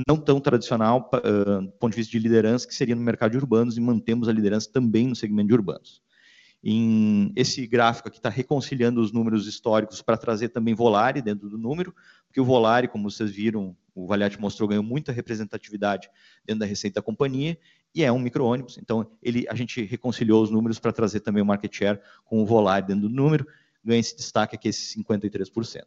[0.07, 3.37] não tão tradicional uh, do ponto de vista de liderança, que seria no mercado de
[3.37, 6.01] urbanos, e mantemos a liderança também no segmento de urbanos.
[6.67, 11.59] Em esse gráfico aqui está reconciliando os números históricos para trazer também Volare dentro do
[11.59, 11.93] número,
[12.25, 16.09] porque o Volare, como vocês viram, o Valiati mostrou, ganhou muita representatividade
[16.43, 17.55] dentro da receita da companhia,
[17.93, 21.45] e é um micro-ônibus, então ele, a gente reconciliou os números para trazer também o
[21.45, 23.45] market share com o Volare dentro do número,
[23.83, 25.83] ganha esse destaque aqui, esse 53%.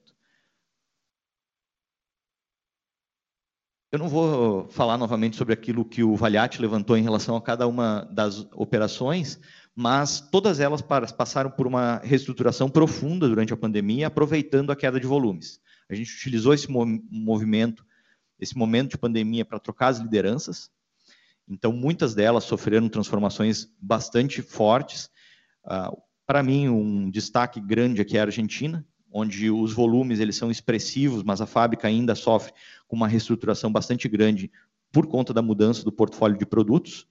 [3.91, 7.67] Eu não vou falar novamente sobre aquilo que o Valiati levantou em relação a cada
[7.67, 9.41] uma das operações,
[9.81, 15.07] mas todas elas passaram por uma reestruturação profunda durante a pandemia, aproveitando a queda de
[15.07, 15.61] volumes.
[15.89, 17.87] A gente utilizou esse movimento,
[18.41, 20.69] esse momento de pandemia para trocar as lideranças.
[21.49, 25.09] Então, muitas delas sofreram transformações bastante fortes.
[25.65, 30.51] Uh, para mim, um destaque grande aqui é a Argentina, onde os volumes eles são
[30.51, 32.53] expressivos, mas a fábrica ainda sofre
[32.89, 34.51] com uma reestruturação bastante grande
[34.91, 37.07] por conta da mudança do portfólio de produtos.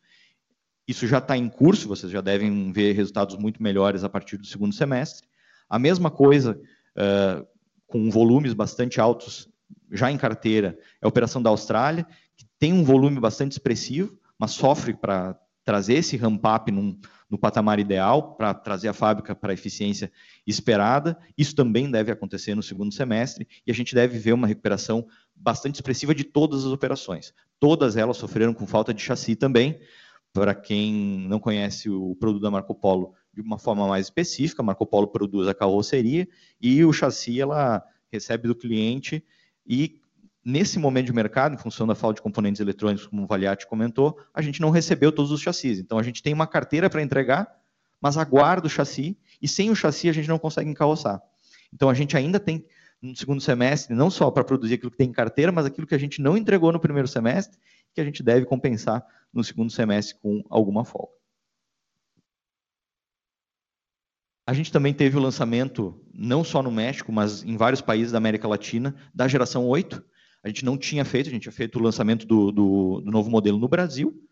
[0.88, 4.45] Isso já está em curso, vocês já devem ver resultados muito melhores a partir do
[4.45, 5.28] segundo semestre.
[5.69, 6.60] A mesma coisa
[6.95, 7.45] uh,
[7.86, 9.50] com volumes bastante altos
[9.91, 14.52] já em carteira é a operação da Austrália, que tem um volume bastante expressivo, mas
[14.52, 20.10] sofre para trazer esse ramp-up no patamar ideal para trazer a fábrica para a eficiência
[20.45, 21.17] esperada.
[21.38, 25.76] Isso também deve acontecer no segundo semestre e a gente deve ver uma recuperação bastante
[25.76, 27.34] expressiva de todas as operações.
[27.60, 29.78] Todas elas sofreram com falta de chassi também.
[30.34, 34.66] Para quem não conhece o produto da Marco Polo de uma forma mais específica, a
[34.66, 36.28] Marco Polo produz a carroceria
[36.62, 39.24] e o chassi ela recebe do cliente
[39.66, 40.02] e
[40.48, 44.18] nesse momento de mercado, em função da falta de componentes eletrônicos, como o Valiati comentou,
[44.34, 45.78] a gente não recebeu todos os chassis.
[45.78, 47.54] Então, a gente tem uma carteira para entregar,
[48.00, 51.22] mas aguarda o chassi, e sem o chassi a gente não consegue encarroçar.
[51.74, 52.66] Então, a gente ainda tem,
[53.02, 55.96] no segundo semestre, não só para produzir aquilo que tem em carteira, mas aquilo que
[55.96, 57.58] a gente não entregou no primeiro semestre,
[57.94, 61.18] que a gente deve compensar no segundo semestre com alguma folga.
[64.46, 68.18] A gente também teve o lançamento, não só no México, mas em vários países da
[68.18, 70.02] América Latina, da geração 8,
[70.42, 73.30] a gente não tinha feito, a gente tinha feito o lançamento do, do, do novo
[73.30, 74.24] modelo no Brasil.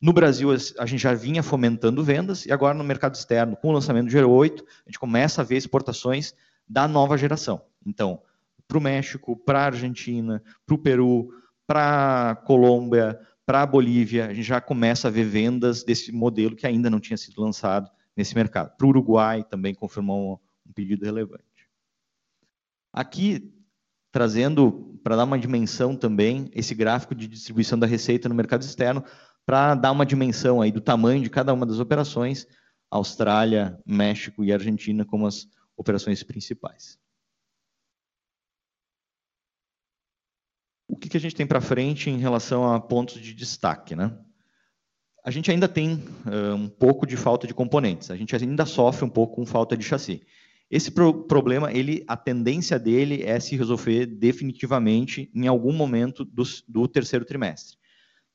[0.00, 3.72] No Brasil, a gente já vinha fomentando vendas, e agora no mercado externo, com o
[3.72, 6.34] lançamento do Gero 8, a gente começa a ver exportações
[6.66, 7.60] da nova geração.
[7.84, 8.22] Então,
[8.66, 11.32] para o México, para a Argentina, para o Peru,
[11.66, 16.54] para a Colômbia, para a Bolívia, a gente já começa a ver vendas desse modelo
[16.54, 18.76] que ainda não tinha sido lançado nesse mercado.
[18.76, 21.44] Para o Uruguai também confirmou um pedido relevante.
[22.92, 23.52] Aqui
[24.12, 29.04] trazendo para dar uma dimensão também esse gráfico de distribuição da receita no mercado externo,
[29.46, 32.46] para dar uma dimensão aí do tamanho de cada uma das operações,
[32.90, 36.98] Austrália, México e Argentina como as operações principais.
[40.90, 44.12] O que, que a gente tem para frente em relação a pontos de destaque, né?
[45.24, 49.04] A gente ainda tem uh, um pouco de falta de componentes, a gente ainda sofre
[49.04, 50.20] um pouco com falta de chassi.
[50.68, 56.42] Esse pro problema, ele, a tendência dele é se resolver definitivamente em algum momento do,
[56.66, 57.76] do terceiro trimestre.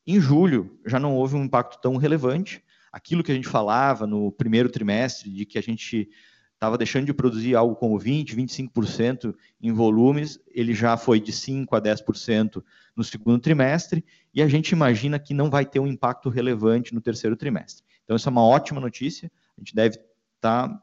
[0.08, 2.64] Em julho, já não houve um impacto tão relevante.
[2.92, 6.10] Aquilo que a gente falava no primeiro trimestre, de que a gente
[6.56, 11.68] estava deixando de produzir algo como 20%, 25% em volumes, ele já foi de 5%
[11.72, 12.64] a 10%
[12.96, 14.04] no segundo trimestre,
[14.34, 17.84] e a gente imagina que não vai ter um impacto relevante no terceiro trimestre.
[18.04, 20.82] Então, isso é uma ótima notícia, a gente deve estar tá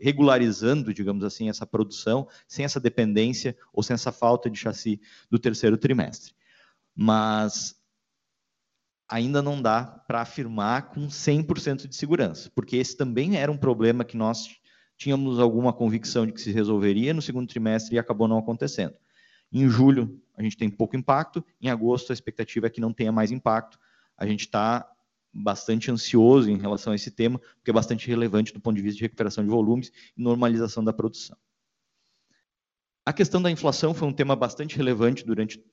[0.00, 5.38] regularizando, digamos assim, essa produção, sem essa dependência ou sem essa falta de chassi do
[5.38, 6.32] terceiro trimestre.
[6.94, 7.76] Mas
[9.08, 14.04] ainda não dá para afirmar com 100% de segurança, porque esse também era um problema
[14.04, 14.57] que nós
[14.98, 18.94] tínhamos alguma convicção de que se resolveria no segundo trimestre e acabou não acontecendo.
[19.50, 23.12] Em julho, a gente tem pouco impacto, em agosto, a expectativa é que não tenha
[23.12, 23.78] mais impacto.
[24.16, 24.86] A gente está
[25.32, 28.96] bastante ansioso em relação a esse tema, porque é bastante relevante do ponto de vista
[28.96, 31.38] de recuperação de volumes e normalização da produção.
[33.06, 35.64] A questão da inflação foi um tema bastante relevante durante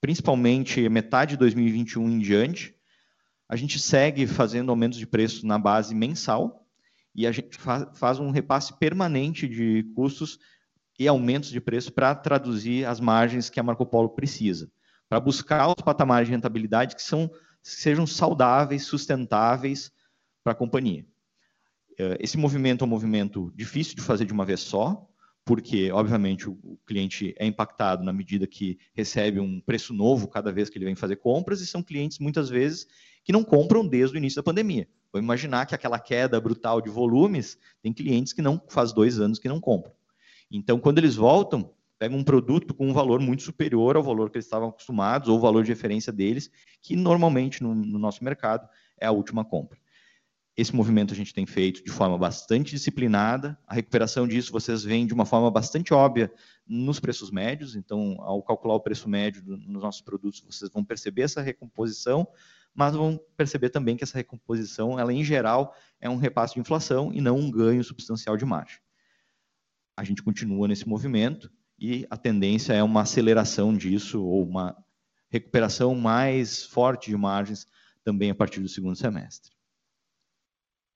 [0.00, 2.74] principalmente metade de 2021 em diante.
[3.48, 6.61] A gente segue fazendo aumentos de preço na base mensal
[7.14, 7.58] e a gente
[7.94, 10.38] faz um repasse permanente de custos
[10.98, 14.70] e aumentos de preço para traduzir as margens que a Marco Polo precisa,
[15.08, 17.30] para buscar os patamares de rentabilidade que são
[17.62, 19.92] sejam saudáveis, sustentáveis
[20.42, 21.06] para a companhia.
[21.98, 25.08] Eh, esse movimento é um movimento difícil de fazer de uma vez só,
[25.44, 30.70] porque, obviamente, o cliente é impactado na medida que recebe um preço novo cada vez
[30.70, 32.86] que ele vem fazer compras, e são clientes, muitas vezes,
[33.24, 34.88] que não compram desde o início da pandemia.
[35.12, 39.38] Vou imaginar que aquela queda brutal de volumes, tem clientes que não faz dois anos
[39.38, 39.92] que não compram.
[40.50, 44.36] Então, quando eles voltam, pegam um produto com um valor muito superior ao valor que
[44.36, 46.50] eles estavam acostumados, ou o valor de referência deles,
[46.80, 48.68] que normalmente no, no nosso mercado
[48.98, 49.78] é a última compra.
[50.54, 53.58] Esse movimento a gente tem feito de forma bastante disciplinada.
[53.66, 56.30] A recuperação disso vocês veem de uma forma bastante óbvia
[56.66, 57.74] nos preços médios.
[57.74, 62.28] Então, ao calcular o preço médio nos nossos produtos, vocês vão perceber essa recomposição,
[62.74, 67.12] mas vão perceber também que essa recomposição, ela em geral, é um repasse de inflação
[67.12, 68.78] e não um ganho substancial de margem.
[69.96, 74.76] A gente continua nesse movimento e a tendência é uma aceleração disso ou uma
[75.28, 77.66] recuperação mais forte de margens
[78.04, 79.52] também a partir do segundo semestre.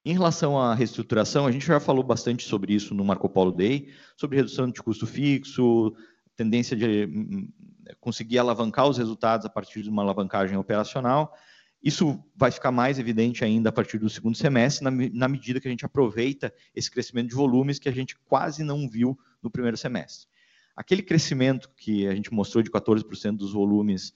[0.04, 3.92] Em relação à reestruturação, a gente já falou bastante sobre isso no Marco Polo Day,
[4.16, 5.96] sobre redução de custo fixo,
[6.36, 7.52] tendência de hum, hum,
[7.98, 11.34] conseguir alavancar os resultados a partir de uma alavancagem operacional.
[11.82, 15.68] Isso vai ficar mais evidente ainda a partir do segundo semestre, na, na medida que
[15.68, 19.76] a gente aproveita esse crescimento de volumes que a gente quase não viu no primeiro
[19.76, 20.26] semestre.
[20.74, 24.12] Aquele crescimento que a gente mostrou de 14% dos volumes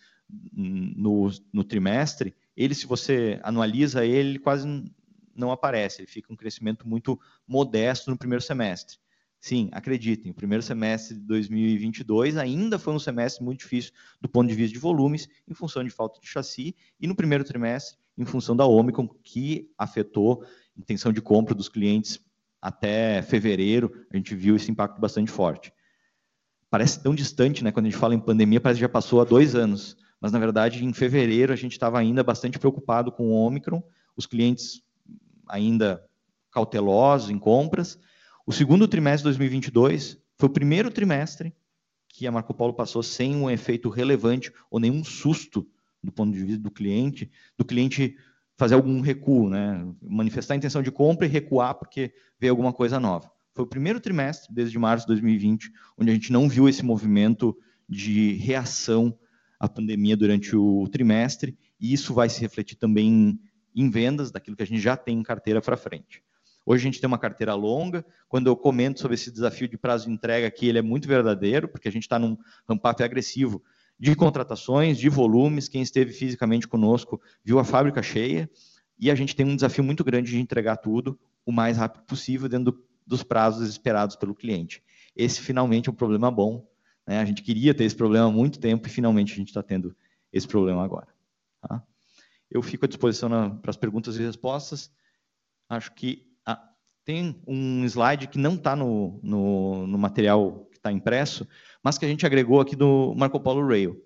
[0.52, 4.66] no, no, trimestre, ele, se você anualiza ele, quase
[5.34, 8.98] não aparece, ele fica um crescimento muito modesto no primeiro semestre.
[9.40, 14.48] Sim, acreditem, o primeiro semestre de 2022 ainda foi um semestre muito difícil do ponto
[14.48, 18.26] de vista de volumes, em função de falta de chassi, e no primeiro trimestre, em
[18.26, 22.20] função da Omicron, que afetou a intenção de compra dos clientes
[22.60, 25.72] até fevereiro, a gente viu esse impacto bastante forte.
[26.68, 27.72] Parece tão distante, né?
[27.72, 29.96] Quando a gente fala em pandemia, parece que já passou há dois anos.
[30.20, 33.82] Mas, na verdade, em fevereiro, a gente estava ainda bastante preocupado com o Omicron,
[34.14, 34.82] os clientes
[35.48, 36.04] ainda
[36.50, 37.98] cautelosos em compras.
[38.50, 41.54] O segundo trimestre de 2022 foi o primeiro trimestre
[42.08, 45.64] que a Marco Polo passou sem um efeito relevante ou nenhum susto
[46.02, 48.16] do ponto de vista do cliente, do cliente
[48.56, 49.86] fazer algum recuo, né?
[50.02, 53.30] manifestar a intenção de compra e recuar porque veio alguma coisa nova.
[53.54, 57.56] Foi o primeiro trimestre, desde março de 2020, onde a gente não viu esse movimento
[57.88, 59.16] de reação
[59.60, 63.38] à pandemia durante o trimestre, e isso vai se refletir também
[63.76, 66.20] em vendas daquilo que a gente já tem em carteira para frente.
[66.64, 68.04] Hoje a gente tem uma carteira longa.
[68.28, 71.68] Quando eu comento sobre esse desafio de prazo de entrega aqui, ele é muito verdadeiro,
[71.68, 72.36] porque a gente está num
[72.68, 73.62] ramp-up agressivo
[73.98, 75.68] de contratações, de volumes.
[75.68, 78.48] Quem esteve fisicamente conosco viu a fábrica cheia.
[78.98, 82.48] E a gente tem um desafio muito grande de entregar tudo o mais rápido possível
[82.48, 84.82] dentro do, dos prazos esperados pelo cliente.
[85.16, 86.68] Esse finalmente é um problema bom.
[87.06, 87.18] Né?
[87.18, 89.96] A gente queria ter esse problema há muito tempo e finalmente a gente está tendo
[90.32, 91.08] esse problema agora.
[91.60, 91.82] Tá?
[92.50, 94.92] Eu fico à disposição para as perguntas e respostas.
[95.68, 96.29] Acho que
[97.04, 101.46] tem um slide que não está no, no, no, material que está impresso,
[101.82, 104.02] mas que a gente agregou aqui do Marco Polo Rail.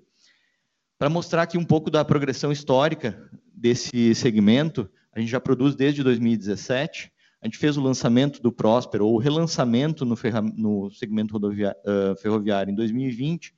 [0.98, 6.02] Para mostrar aqui um pouco da progressão histórica desse segmento, a gente já produz desde
[6.02, 7.12] 2017.
[7.40, 10.16] A gente fez o lançamento do Próspero, ou o relançamento no,
[10.56, 13.54] no segmento uh, ferroviário em 2020,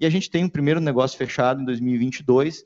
[0.00, 2.64] e a gente tem o primeiro negócio fechado em 2022,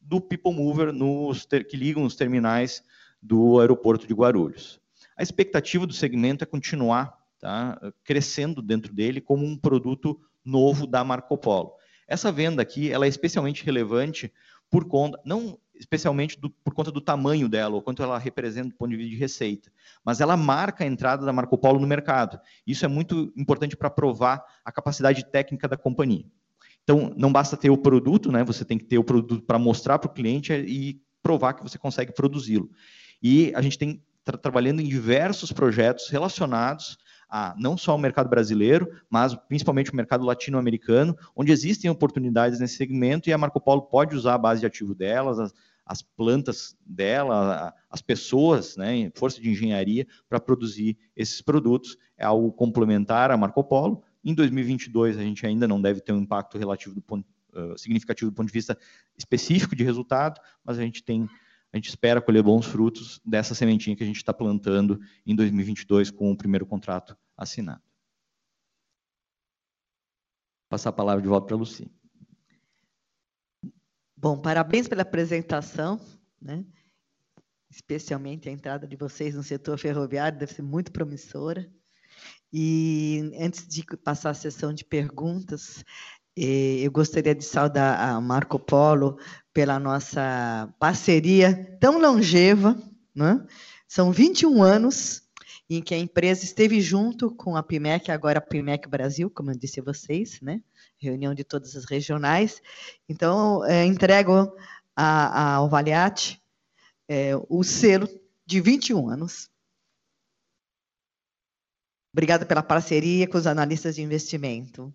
[0.00, 2.82] do People Mover nos que ligam os terminais
[3.20, 4.80] do aeroporto de Guarulhos.
[5.16, 11.02] A expectativa do segmento é continuar tá, crescendo dentro dele como um produto novo da
[11.02, 11.72] Marco Polo.
[12.06, 14.32] Essa venda aqui ela é especialmente relevante
[14.70, 18.74] por conta, não especialmente do, por conta do tamanho dela, ou quanto ela representa do
[18.74, 19.72] ponto de vista de receita,
[20.04, 22.40] mas ela marca a entrada da Marco Polo no mercado.
[22.66, 26.24] Isso é muito importante para provar a capacidade técnica da companhia.
[26.82, 28.44] Então, não basta ter o produto, né?
[28.44, 31.76] Você tem que ter o produto para mostrar para o cliente e provar que você
[31.76, 32.70] consegue produzi-lo.
[33.20, 36.98] E a gente tem tra trabalhando em diversos projetos relacionados
[37.30, 42.76] a não só o mercado brasileiro, mas principalmente o mercado latino-americano, onde existem oportunidades nesse
[42.76, 45.54] segmento e a Marco Polo pode usar a base de ativo delas, as,
[45.86, 51.96] as plantas dela, as pessoas, né, força de engenharia para produzir esses produtos.
[52.18, 56.18] É algo complementar a Marco Polo, em 2022, a gente ainda não deve ter um
[56.18, 57.24] impacto relativo do ponto,
[57.54, 58.76] uh, significativo do ponto de vista
[59.16, 61.28] específico de resultado, mas a gente tem,
[61.76, 66.10] a gente espera colher bons frutos dessa sementinha que a gente está plantando em 2022
[66.10, 67.82] com o primeiro contrato assinado.
[70.62, 71.90] Vou passar a palavra de volta para a Luci.
[74.16, 76.00] Bom, parabéns pela apresentação,
[76.40, 76.64] né?
[77.68, 81.70] especialmente a entrada de vocês no setor ferroviário, deve ser muito promissora.
[82.50, 85.84] E antes de passar a sessão de perguntas,
[86.36, 89.18] eh, eu gostaria de saudar a Marco Polo
[89.52, 92.76] pela nossa parceria tão longeva,
[93.14, 93.44] né?
[93.88, 95.22] São 21 anos
[95.68, 99.58] em que a empresa esteve junto com a PIMEC, agora a PIMEC Brasil, como eu
[99.58, 100.60] disse a vocês, né?
[100.98, 102.62] reunião de todas as regionais.
[103.08, 104.52] Então, é, entrego
[104.94, 106.40] a, ao Valiati
[107.08, 108.08] é, o selo
[108.44, 109.50] de 21 anos.
[112.12, 114.94] Obrigada pela parceria com os analistas de investimento.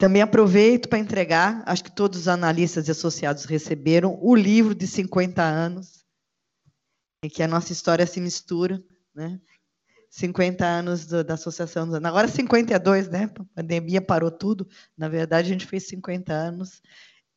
[0.00, 4.86] Também aproveito para entregar, acho que todos os analistas e associados receberam o livro de
[4.86, 6.06] 50 anos,
[7.22, 8.82] em que a nossa história se mistura,
[9.14, 9.38] né?
[10.08, 13.30] 50 anos do, da Associação dos Agora 52, né?
[13.38, 14.66] A pandemia parou tudo.
[14.96, 16.80] Na verdade, a gente fez 50 anos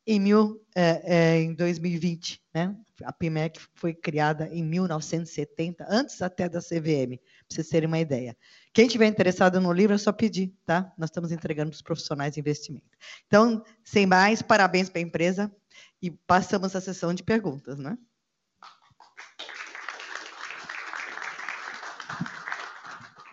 [0.06, 2.76] em, mil, é, é, em 2020, né?
[3.02, 8.36] A PIMEC foi criada em 1970, antes até da CVM, para vocês terem uma ideia.
[8.72, 10.92] Quem tiver interessado no livro, é só pedir, tá?
[10.96, 12.86] Nós estamos entregando para os profissionais de investimento.
[13.26, 15.52] Então, sem mais, parabéns para a empresa
[16.00, 17.98] e passamos à sessão de perguntas, né?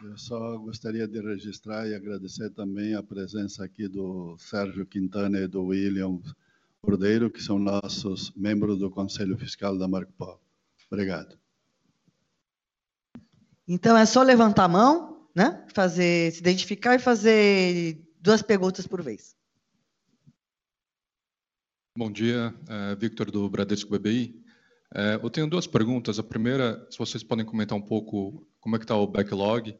[0.03, 5.47] Eu só gostaria de registrar e agradecer também a presença aqui do Sérgio Quintana e
[5.47, 6.19] do William
[6.81, 10.41] Cordeiro, que são nossos membros do Conselho Fiscal da Marco Polo.
[10.89, 11.37] Obrigado.
[13.67, 15.65] Então é só levantar a mão, né?
[15.73, 19.35] Fazer, se identificar e fazer duas perguntas por vez.
[21.97, 24.41] Bom dia, é, Victor do Bradesco BBI.
[24.93, 26.19] É, eu tenho duas perguntas.
[26.19, 29.77] A primeira, se vocês podem comentar um pouco como é que está o backlog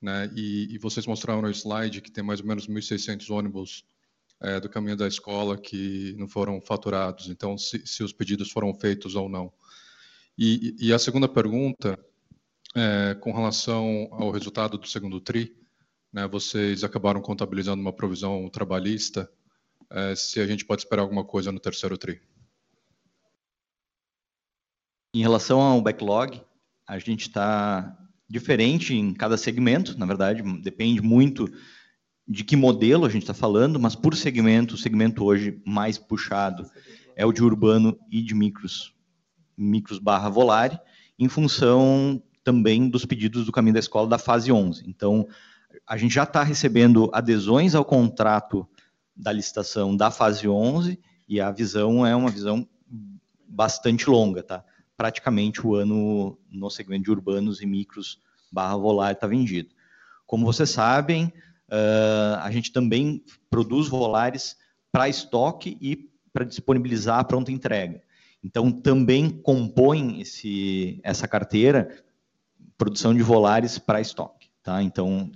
[0.00, 0.30] né?
[0.36, 3.84] E, e, vocês mostraram no slide que tem mais ou menos 1.600 ônibus
[4.40, 7.28] é, do caminho da escola que não foram faturados.
[7.28, 9.52] Então, se, se os pedidos foram feitos ou não.
[10.38, 11.98] E, e a segunda pergunta,
[12.74, 15.56] é, com relação ao resultado do segundo tri,
[16.12, 19.30] né, vocês acabaram contabilizando uma provisão trabalhista.
[19.90, 22.20] É, se a gente pode esperar alguma coisa no terceiro tri.
[25.14, 26.42] Em relação ao backlog,
[26.86, 27.96] a gente está
[28.28, 31.46] diferente em cada segmento, na verdade, depende muito
[32.28, 36.68] de que modelo a gente está falando, mas por segmento, o segmento hoje mais puxado
[37.14, 38.94] é o de urbano e de micros,
[39.56, 40.78] micros barra volare,
[41.18, 44.84] em função também dos pedidos do caminho da escola da fase 11.
[44.86, 45.26] Então,
[45.86, 48.68] a gente já está recebendo adesões ao contrato
[49.14, 50.98] da licitação da fase 11
[51.28, 52.68] e a visão é uma visão
[53.48, 54.64] bastante longa, tá?
[54.96, 58.20] praticamente o ano no segmento de urbanos e micros
[58.50, 59.68] barra volar está vendido.
[60.26, 61.32] Como vocês sabem,
[61.68, 64.56] uh, a gente também produz volares
[64.92, 68.02] para estoque e para disponibilizar a pronta entrega.
[68.42, 72.04] Então, também compõe esse, essa carteira
[72.78, 74.48] produção de volares para estoque.
[74.62, 74.82] Tá?
[74.82, 75.30] Então,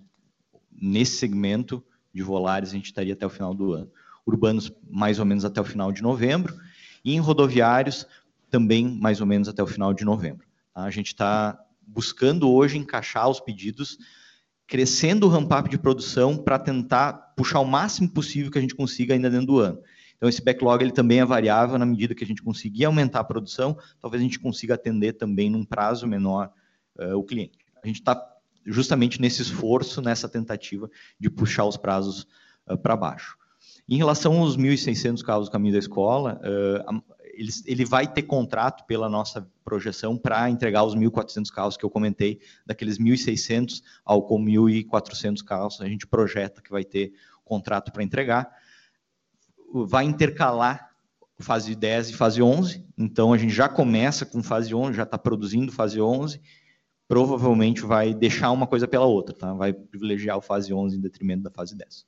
[0.70, 3.90] nesse segmento de volares, a gente estaria até o final do ano.
[4.26, 6.54] Urbanos, mais ou menos até o final de novembro.
[7.04, 8.06] E em rodoviários,
[8.50, 10.46] também mais ou menos até o final de novembro.
[10.74, 10.82] Tá?
[10.82, 13.98] A gente está buscando hoje encaixar os pedidos,
[14.70, 19.12] crescendo o ramp-up de produção para tentar puxar o máximo possível que a gente consiga
[19.12, 19.80] ainda dentro do ano.
[20.16, 23.24] Então, esse backlog ele também é variável na medida que a gente conseguir aumentar a
[23.24, 26.52] produção, talvez a gente consiga atender também num prazo menor
[26.96, 27.58] uh, o cliente.
[27.82, 28.24] A gente está
[28.64, 32.28] justamente nesse esforço, nessa tentativa de puxar os prazos
[32.70, 33.36] uh, para baixo.
[33.88, 37.02] Em relação aos 1.600 carros do caminho da escola, uh,
[37.34, 41.90] ele, ele vai ter contrato pela nossa projeção para entregar os 1.400 carros que eu
[41.90, 47.12] comentei, daqueles 1.600 ao com 1.400 carros, a gente projeta que vai ter
[47.44, 48.50] contrato para entregar.
[49.72, 50.90] Vai intercalar
[51.38, 55.16] fase 10 e fase 11, então a gente já começa com fase 11, já está
[55.16, 56.40] produzindo fase 11,
[57.08, 59.54] provavelmente vai deixar uma coisa pela outra, tá?
[59.54, 62.06] vai privilegiar o fase 11 em detrimento da fase 10.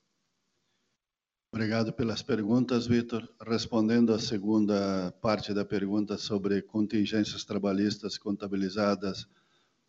[1.55, 3.29] Obrigado pelas perguntas, Vitor.
[3.47, 9.29] Respondendo à segunda parte da pergunta sobre contingências trabalhistas contabilizadas,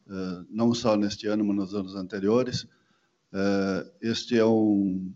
[0.09, 2.67] eh, não só neste ano, mas nos anos anteriores,
[3.31, 5.13] eh, este é, um,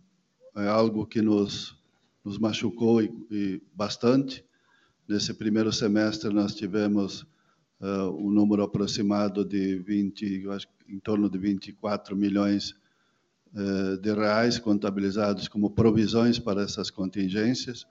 [0.55, 1.75] é algo que nos,
[2.23, 4.41] nos machucou e, e bastante.
[5.05, 7.23] Nesse primeiro semestre, nós tivemos
[7.81, 12.86] uh, um número aproximado de 20, eu acho, em torno de 24 milhões eh,
[14.01, 17.85] de reais contabilizados como provisões para essas contingências.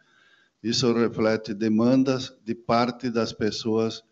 [0.62, 4.02] Isso reflete demandas de parte das pessoas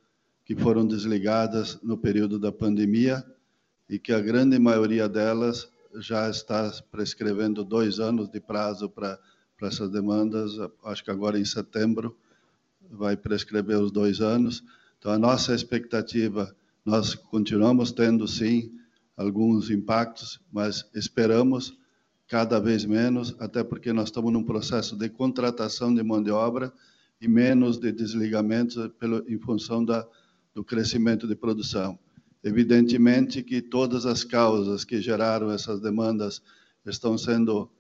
[0.45, 3.25] que foram desligadas no período da pandemia
[3.89, 9.19] e que a grande maioria delas já está prescrevendo dois anos de prazo para,
[9.57, 10.53] para essas demandas.
[10.85, 12.17] Acho que agora em setembro
[12.91, 14.63] vai prescrever os dois anos.
[14.99, 18.73] Então, a nossa expectativa, nós continuamos tendo, sim,
[19.17, 21.77] alguns impactos, mas esperamos
[22.27, 26.73] cada vez menos, até porque nós estamos num processo de contratação de mão de obra
[27.21, 30.07] e menos de desligamentos pelo, em função da,
[30.55, 31.99] do crescimento de produção.
[32.43, 36.43] Evidentemente que todas as causas que geraram essas demandas
[36.85, 37.71] estão sendo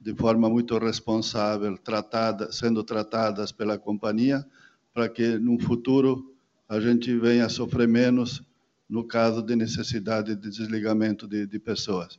[0.00, 4.46] de forma muito responsável tratada, sendo tratadas pela companhia,
[4.94, 6.34] para que no futuro
[6.68, 8.42] a gente venha a sofrer menos
[8.88, 12.18] no caso de necessidade de desligamento de, de pessoas.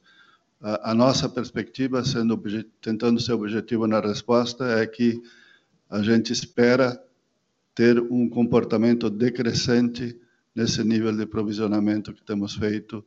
[0.62, 2.42] A, a, nossa perspectiva, sendo
[2.82, 5.22] tentando ser objetivo na resposta, é que
[5.90, 7.02] a gente espera
[7.74, 10.20] ter um comportamento decrescente
[10.54, 13.04] nesse nível de provisionamento que temos feito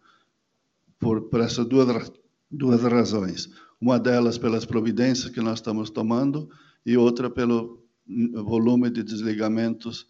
[0.99, 2.11] por, por essas duas,
[2.51, 3.51] duas razões.
[3.81, 6.49] Uma delas pelas providências que nós estamos tomando
[6.87, 10.07] e outra pelo volume de desligamentos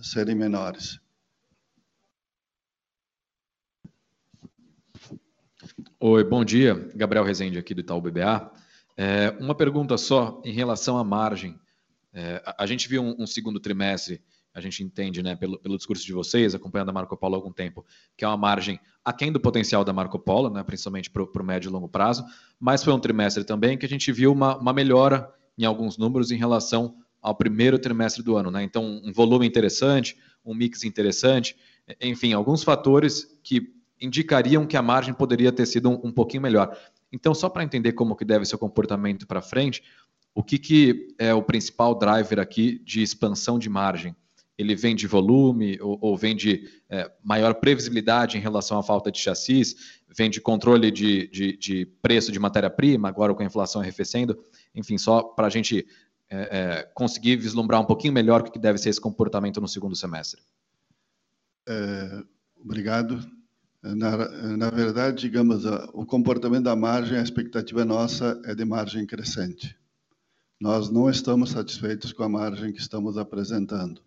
[0.00, 1.00] serem menores.
[6.00, 6.88] Oi, bom dia.
[6.94, 8.50] Gabriel Rezende aqui do Itaú BBA.
[8.96, 11.58] É, uma pergunta só em relação à margem.
[12.12, 14.20] É, a, a, gente viu um, um, segundo trimestre,
[14.54, 17.52] a gente entende, né, pelo, pelo discurso de vocês, acompanhando a Marco Polo há algum
[17.52, 17.84] tempo,
[18.16, 21.68] que é uma margem aquém do potencial da Marco Polo, né, principalmente para o médio
[21.68, 22.24] e longo prazo,
[22.58, 26.30] mas foi um trimestre também que a gente viu uma, uma melhora em alguns números
[26.30, 28.50] em relação ao primeiro trimestre do ano.
[28.50, 28.62] Né?
[28.62, 31.56] Então, um volume interessante, um mix interessante,
[32.00, 36.76] enfim, alguns fatores que indicariam que a margem poderia ter sido um, um pouquinho melhor.
[37.12, 39.82] Então, só para entender como que deve ser o comportamento para frente,
[40.34, 44.14] o que, que é o principal driver aqui de expansão de margem?
[44.56, 49.10] Ele vem de volume ou, ou vem de é, maior previsibilidade em relação à falta
[49.10, 49.98] de chassis?
[50.08, 54.38] Vem de controle de, de, de preço de matéria-prima, agora com a inflação arrefecendo?
[54.74, 55.86] Enfim, só para a gente
[56.28, 59.96] é, é, conseguir vislumbrar um pouquinho melhor o que deve ser esse comportamento no segundo
[59.96, 60.42] semestre.
[61.68, 62.22] É,
[62.56, 63.37] obrigado.
[63.82, 69.76] Na, na, verdade, digamos, o comportamento da margem, a expectativa nossa é de margem crescente.
[70.60, 74.02] Nós não estamos satisfeitos com a margem que estamos apresentando.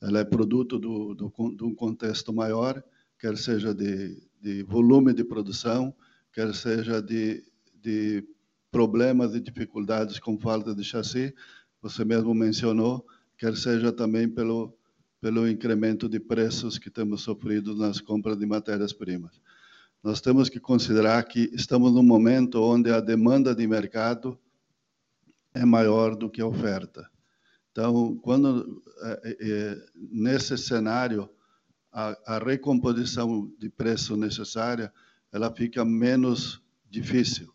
[0.00, 2.82] Ela é produto do, do, de um contexto maior,
[3.18, 5.94] quer seja de, de volume de produção,
[6.32, 7.44] quer seja de,
[7.82, 8.26] de
[8.70, 11.34] problemas e dificuldades com falta de chassi,
[11.82, 13.06] você mesmo mencionou,
[13.36, 14.74] quer seja também pelo,
[15.22, 19.40] pelo incremento de preços que temos sofrido nas compras de matérias-primas.
[20.02, 24.36] Nós temos que considerar que estamos num momento onde a demanda de mercado
[25.54, 27.08] é maior do que a oferta.
[27.70, 31.30] Então, quando é, é, nesse cenário
[31.92, 34.92] a, a recomposição de preço necessária,
[35.32, 36.60] ela fica menos
[36.90, 37.54] difícil.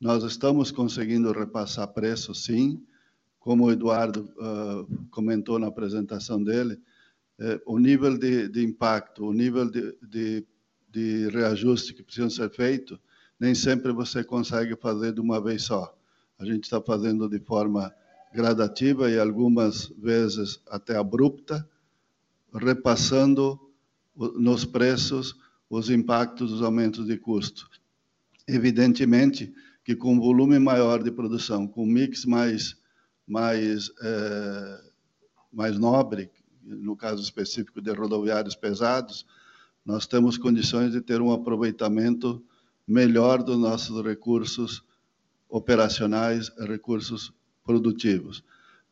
[0.00, 2.82] Nós estamos conseguindo repassar preço, sim,
[3.38, 6.80] como o Eduardo uh, comentou na apresentação dele,
[7.38, 10.46] uh, o nível de, de, impacto, o nível de, de,
[10.90, 12.98] de reajuste que precisa ser feito,
[13.38, 15.96] nem sempre você consegue fazer de uma vez só.
[16.38, 17.94] A gente está fazendo de forma
[18.32, 21.68] gradativa e algumas vezes até abrupta,
[22.52, 23.60] repassando
[24.16, 25.36] nos preços
[25.68, 27.68] os impactos dos aumentos de custo.
[28.46, 29.52] Evidentemente
[29.84, 32.76] que com volume maior de produção, com mix mais
[33.26, 34.80] mais é,
[35.52, 36.30] mais nobre,
[36.64, 39.26] no caso específico de rodoviários pesados,
[39.84, 42.42] nós temos condições de ter um aproveitamento
[42.86, 44.82] melhor dos nossos recursos
[45.48, 47.32] operacionais, recursos
[47.64, 48.42] produtivos.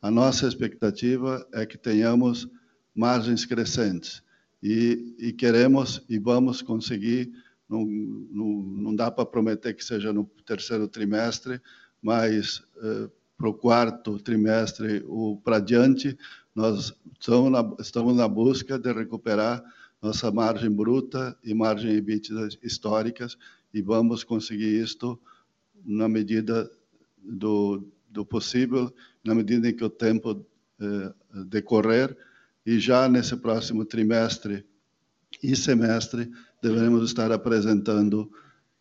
[0.01, 2.49] A nossa expectativa é que tenhamos
[2.95, 4.23] margens crescentes
[4.63, 7.33] e, e queremos e vamos conseguir
[7.69, 11.61] não, não, não dá para prometer que seja no terceiro trimestre,
[12.03, 16.17] mas eh, para o quarto trimestre ou para diante,
[16.55, 19.63] nós estamos na, estamos na busca de recuperar
[20.01, 23.39] nossa margem bruta e margem EBITDA históricas
[23.73, 25.19] e vamos conseguir isto
[25.85, 26.71] na medida
[27.23, 28.93] do, do possível,
[29.25, 30.45] na medida em que o tempo
[30.81, 31.13] eh,
[31.47, 32.17] decorrer
[32.67, 34.67] e já nesse próximo trimestre
[35.43, 36.31] e semestre
[36.61, 38.31] devemos estar apresentando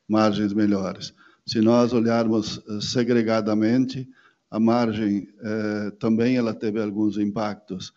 [0.07, 1.13] margens melhores.
[1.45, 4.09] Se nós olharmos eh, segregadamente,
[4.51, 7.93] a margem eh, também ela teve alguns impactos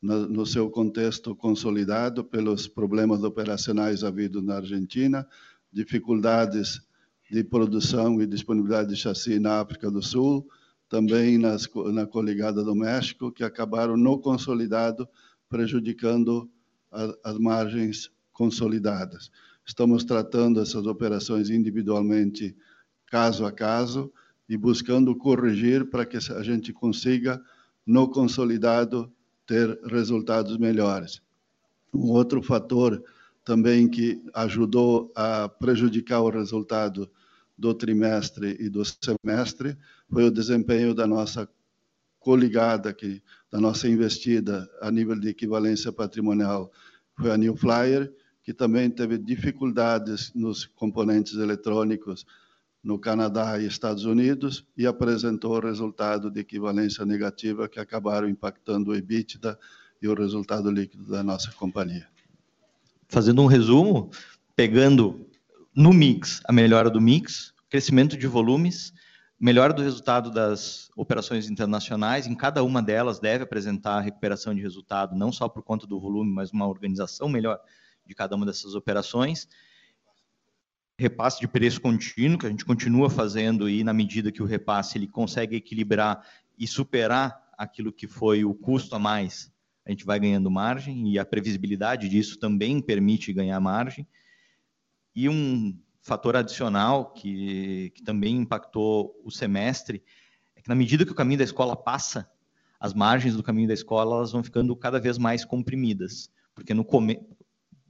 [0.00, 5.26] no, no, seu contexto consolidado pelos problemas operacionais havidos na Argentina,
[5.72, 6.80] dificuldades
[7.28, 10.48] de produção e disponibilidade de chassi na África do Sul,
[10.88, 15.08] também nas, na coligada do México, que acabaram no consolidado
[15.48, 16.48] prejudicando
[16.92, 19.28] a, as margens consolidadas.
[19.66, 22.56] Estamos tratando essas operações individualmente,
[23.08, 24.12] caso a caso,
[24.48, 27.42] e buscando corrigir para que a gente consiga,
[27.84, 29.12] no consolidado,
[29.46, 31.22] ter resultados melhores.
[31.92, 33.02] Um outro fator
[33.44, 37.08] também que ajudou a prejudicar o resultado
[37.56, 39.76] do trimestre e do semestre
[40.10, 41.48] foi o desempenho da nossa
[42.18, 46.72] coligada, que, da nossa investida a nível de equivalência patrimonial,
[47.16, 52.26] foi a New Flyer, que também teve dificuldades nos componentes eletrônicos
[52.86, 58.94] no Canadá e Estados Unidos e apresentou resultado de equivalência negativa que acabaram impactando o
[58.94, 59.58] EBITDA
[60.00, 62.06] e o resultado líquido da nossa companhia.
[63.08, 64.08] Fazendo um resumo,
[64.54, 65.26] pegando
[65.74, 68.94] no mix a melhora do mix, crescimento de volumes,
[69.38, 75.16] melhora do resultado das operações internacionais, em cada uma delas deve apresentar recuperação de resultado,
[75.16, 77.58] não só por conta do volume, mas uma organização melhor
[78.06, 79.48] de cada uma dessas operações.
[80.98, 84.96] Repasse de preço contínuo, que a gente continua fazendo e na medida que o repasse
[84.96, 86.26] ele consegue equilibrar
[86.58, 89.52] e superar aquilo que foi o custo a mais,
[89.86, 94.06] a gente vai ganhando margem e a previsibilidade disso também permite ganhar margem.
[95.14, 100.02] E um fator adicional que, que também impactou o semestre
[100.56, 102.28] é que na medida que o caminho da escola passa,
[102.80, 106.84] as margens do caminho da escola elas vão ficando cada vez mais comprimidas, porque no
[106.84, 107.20] come...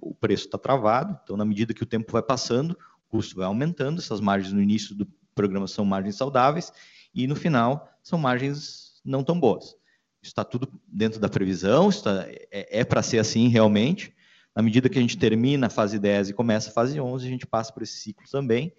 [0.00, 2.76] o preço está travado, então na medida que o tempo vai passando,
[3.16, 6.70] custo vai aumentando, essas margens no início do programa são margens saudáveis
[7.14, 9.74] e no final são margens não tão boas.
[10.22, 14.14] Está tudo dentro da previsão, está, é, é para ser assim realmente,
[14.54, 17.30] na medida que a gente termina a fase 10 e começa a fase 11, a
[17.30, 18.72] gente passa por esse ciclo também.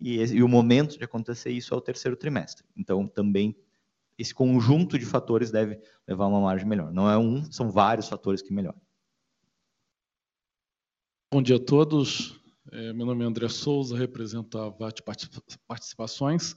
[0.00, 2.64] E, e o momento de acontecer isso é o terceiro trimestre.
[2.76, 3.56] Então, também
[4.18, 6.92] esse conjunto de fatores deve levar a uma margem melhor.
[6.92, 8.80] Não é um, são vários fatores que melhoram.
[11.32, 12.41] Bom dia a todos.
[12.70, 15.00] É, meu nome é André Souza, represento a VAT
[15.66, 16.54] Participações.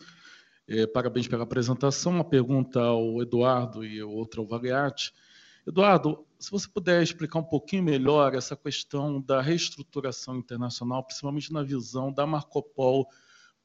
[0.67, 2.11] É, parabéns pela apresentação.
[2.11, 5.11] Uma pergunta ao Eduardo e outra ao Valiati.
[5.65, 11.63] Eduardo, se você puder explicar um pouquinho melhor essa questão da reestruturação internacional, principalmente na
[11.63, 13.07] visão da Marco Polo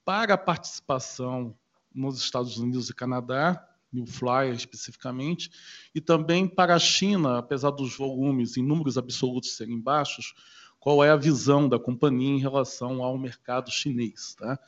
[0.03, 1.55] para a participação
[1.95, 3.62] nos Estados Unidos e Canadá,
[3.93, 5.51] New Flyer especificamente,
[5.95, 10.32] e também para a China, apesar dos volumes em números absolutos serem baixos,
[10.80, 14.34] qual é a visão da companhia em relação ao mercado chinês.
[14.34, 14.58] Tá?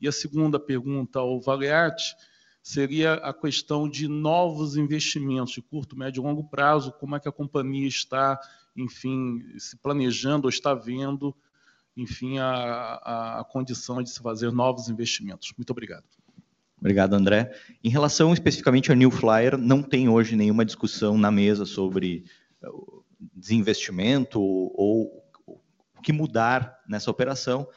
[0.00, 2.16] E a segunda pergunta ao Valearte,
[2.62, 7.28] seria a questão de novos investimentos de curto, médio e longo prazo, como é que
[7.28, 8.38] a companhia está,
[8.76, 11.34] enfim, se planejando ou está vendo,
[11.96, 15.52] enfim, a, a, a condição de se fazer novos investimentos.
[15.56, 16.04] Muito obrigado.
[16.78, 17.52] Obrigado, André.
[17.84, 22.24] Em relação especificamente ao New Flyer, não tem hoje nenhuma discussão na mesa sobre
[22.62, 23.04] uh,
[23.34, 25.19] desinvestimento ou
[26.00, 27.68] que mudar nessa operação.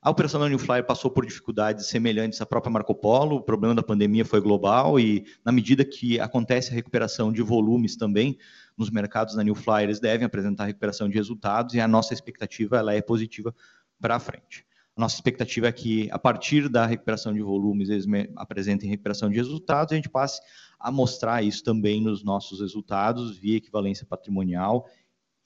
[0.00, 3.72] A operação da New Flyer passou por dificuldades semelhantes à própria Marco Polo, o problema
[3.72, 8.36] da pandemia foi global e, na medida que acontece a recuperação de volumes também
[8.76, 12.78] nos mercados da New Flyer, eles devem apresentar recuperação de resultados e a nossa expectativa
[12.78, 13.54] ela é positiva
[14.00, 14.66] para frente.
[14.96, 18.04] A nossa expectativa é que, a partir da recuperação de volumes, eles
[18.36, 20.40] apresentem recuperação de resultados e a gente passe
[20.78, 24.86] a mostrar isso também nos nossos resultados via equivalência patrimonial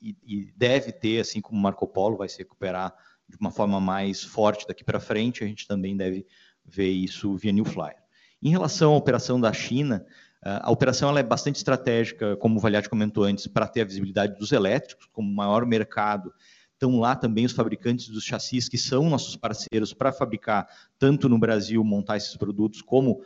[0.07, 2.95] e, e deve ter, assim como Marco Polo vai se recuperar
[3.29, 6.25] de uma forma mais forte daqui para frente, a gente também deve
[6.65, 7.97] ver isso via New Flyer.
[8.43, 10.07] Em relação à operação da China,
[10.43, 14.53] a operação é bastante estratégica, como o Valiati comentou antes, para ter a visibilidade dos
[14.53, 16.33] elétricos como maior mercado.
[16.73, 21.39] Estão lá também os fabricantes dos chassis, que são nossos parceiros para fabricar, tanto no
[21.39, 23.23] Brasil, montar esses produtos, como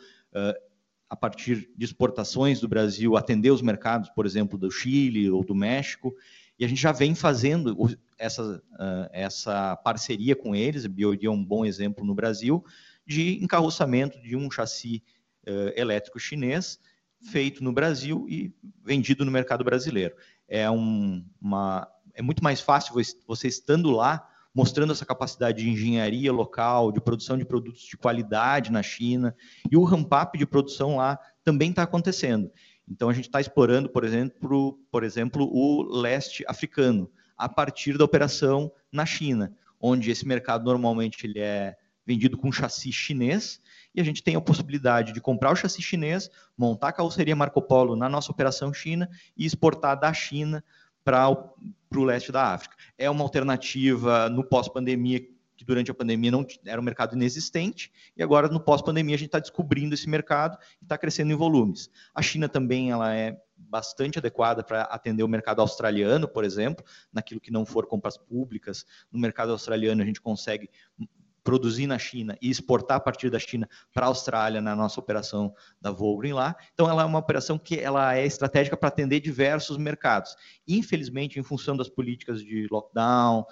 [1.10, 5.54] a partir de exportações do Brasil, atender os mercados, por exemplo, do Chile ou do
[5.54, 6.14] México.
[6.60, 7.74] E a gente já vem fazendo
[8.18, 8.62] essa,
[9.12, 12.62] essa parceria com eles, a BioD é um bom exemplo no Brasil,
[13.06, 15.02] de encarroçamento de um chassi
[15.74, 16.78] elétrico chinês
[17.22, 18.52] feito no Brasil e
[18.84, 20.14] vendido no mercado brasileiro.
[20.46, 22.94] É, um, uma, é muito mais fácil
[23.26, 28.70] você estando lá, mostrando essa capacidade de engenharia local, de produção de produtos de qualidade
[28.70, 29.34] na China,
[29.70, 32.50] e o ramp-up de produção lá também está acontecendo.
[32.88, 38.04] Então a gente está explorando, por exemplo, por exemplo, o leste africano, a partir da
[38.04, 41.76] operação na China, onde esse mercado normalmente ele é
[42.06, 43.60] vendido com chassi chinês,
[43.94, 47.62] e a gente tem a possibilidade de comprar o chassi chinês, montar a carroceria Marco
[47.62, 50.64] Polo na nossa operação China e exportar da China
[51.04, 52.76] para o leste da África.
[52.98, 55.26] É uma alternativa no pós-pandemia
[55.60, 59.28] que durante a pandemia não era um mercado inexistente, e agora no pós-pandemia a gente
[59.28, 61.90] está descobrindo esse mercado e está crescendo em volumes.
[62.14, 66.82] A China também ela é bastante adequada para atender o mercado australiano, por exemplo,
[67.12, 68.86] naquilo que não for compras públicas.
[69.12, 70.70] No mercado australiano a gente consegue
[71.44, 75.54] produzir na China e exportar a partir da China para a Austrália na nossa operação
[75.78, 76.56] da Volgren lá.
[76.72, 80.34] Então, ela é uma operação que ela é estratégica para atender diversos mercados.
[80.66, 83.44] Infelizmente, em função das políticas de lockdown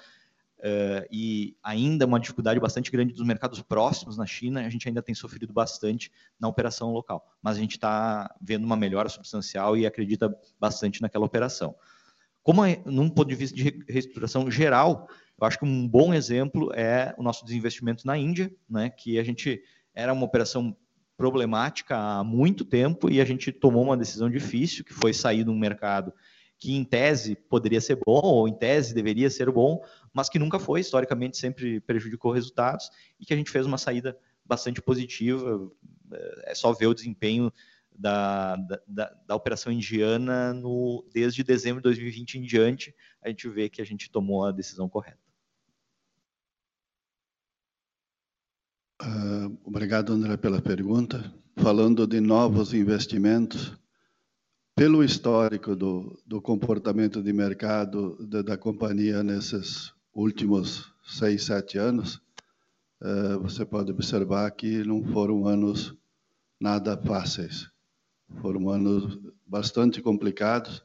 [0.59, 5.03] uh, e ainda uma dificuldade bastante grande dos mercados próximos na China, a gente ainda
[5.03, 7.27] tem sofrido bastante na operação local.
[7.43, 11.75] Mas a gente está vendo uma melhora substancial e acredita bastante naquela operação.
[12.43, 15.09] Como, é, num ponto de vista de reestruturação geral,
[15.41, 19.23] eu acho que um bom exemplo é o nosso desinvestimento na Índia, né, que a
[19.23, 19.63] gente
[19.95, 20.77] era uma operação
[21.17, 25.51] problemática há muito tempo e a gente tomou uma decisão difícil, que foi sair de
[25.51, 26.13] um mercado
[26.59, 29.81] que em tese poderia ser bom, ou em tese deveria ser bom,
[30.19, 32.91] mas que nunca foi, historicamente sempre prejudicou resultados,
[33.21, 35.71] e que a gente fez uma saída bastante positiva.
[36.43, 37.53] É só ver o desempenho
[37.97, 38.57] da,
[38.89, 42.93] da, da, operação indiana no, desde dezembro de 2020 em diante,
[43.23, 45.21] a gente vê que a gente tomou a decisão correta.
[49.01, 51.33] Uh, obrigado, André, pela pergunta.
[51.57, 53.73] Falando de novos investimentos,
[54.75, 62.21] pelo histórico do, do comportamento de mercado da, da, companhia nesses últimos seis, sete anos,
[63.01, 65.95] uh, você pode observar que não foram anos
[66.61, 67.71] nada fáceis.
[68.41, 70.83] Foram anos bastante complicados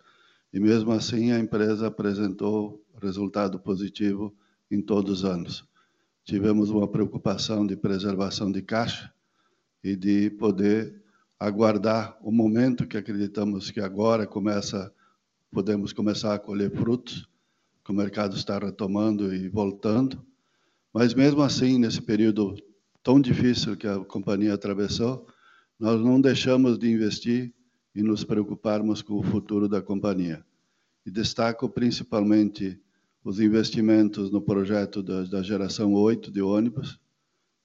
[0.54, 4.34] e, mesmo assim, a empresa apresentou resultado positivo
[4.72, 5.68] em todos os anos
[6.24, 9.14] tivemos uma preocupação de preservação de caixa
[9.84, 11.02] e de poder
[11.38, 14.94] aguardar o momento que acreditamos que agora começa
[15.52, 17.30] podemos começar a colher frutos,
[17.84, 20.26] que o mercado está retomando e voltando.
[20.94, 22.56] Mas mesmo assim, nesse período
[23.02, 25.28] tão difícil que a companhia atravessou,
[25.80, 27.54] nós não deixamos de investir
[27.94, 30.46] e nos preocuparmos com o futuro da companhia.
[31.06, 32.80] E destaco principalmente
[33.24, 37.00] os investimentos no projeto da, da geração 8 de ônibus,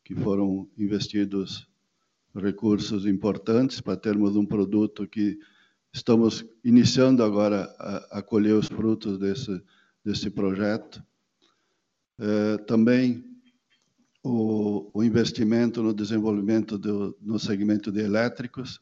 [0.05, 1.69] que foram investidos
[2.35, 5.39] recursos importantes para termos um produto que
[5.93, 9.61] estamos iniciando agora a, a colher os frutos desse,
[10.09, 11.05] desse projeto.
[12.19, 13.23] É, também
[14.25, 18.81] o, o, investimento no desenvolvimento do, no segmento de elétricos.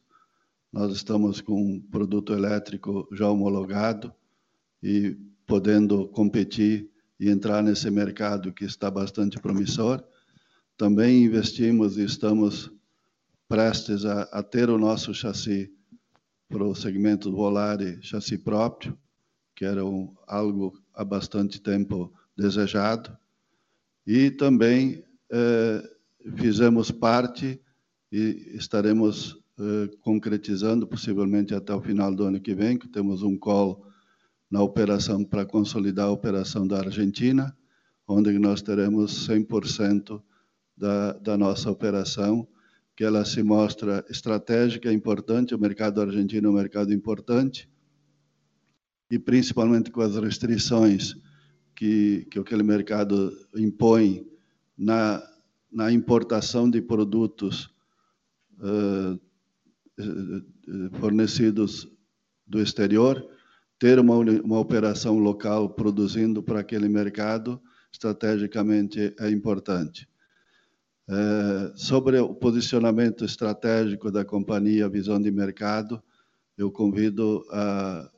[0.71, 4.13] Nós estamos com um produto elétrico já homologado
[4.81, 10.01] e podendo competir e entrar nesse mercado que está bastante promissor.
[10.77, 12.71] Também investimos e estamos
[13.49, 15.73] prestes a, a ter o nosso chassi
[16.47, 18.97] para o segmento Volare, chassi próprio,
[19.53, 23.15] que era um, algo há bastante tempo desejado.
[24.05, 25.83] E também eh,
[26.35, 27.61] fizemos parte
[28.11, 33.37] e estaremos eh, concretizando, possivelmente até o final do ano que vem, que temos um
[33.37, 33.85] call
[34.49, 37.55] na operação para consolidar a operação da Argentina,
[38.07, 40.21] onde nós teremos 100%
[40.75, 42.47] da, da nossa operação,
[42.95, 47.69] que ela se mostra estratégica, importante, o mercado argentino é um mercado importante,
[49.09, 51.15] e principalmente com as restrições
[51.75, 54.27] que, que aquele mercado impõe
[54.77, 55.23] na,
[55.71, 57.69] na importação de produtos
[58.59, 59.19] uh,
[60.99, 61.87] fornecidos
[62.45, 63.25] do exterior,
[63.79, 70.07] ter uma, uma operação local produzindo para aquele mercado, estrategicamente é importante.
[71.09, 76.03] É, sobre o posicionamento estratégico da companhia, visão de mercado,
[76.57, 78.09] eu convido a,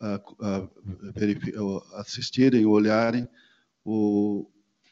[0.00, 3.28] a, a assistirem, olharem
[3.84, 4.46] o,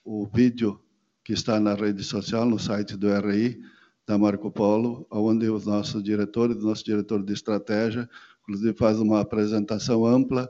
[0.04, 0.80] o vídeo
[1.24, 3.60] que está na rede social, no site do RI,
[4.06, 8.08] da Marco Polo, onde os nossos diretores, nosso diretor de estratégia,
[8.42, 10.48] inclusive faz uma apresentação ampla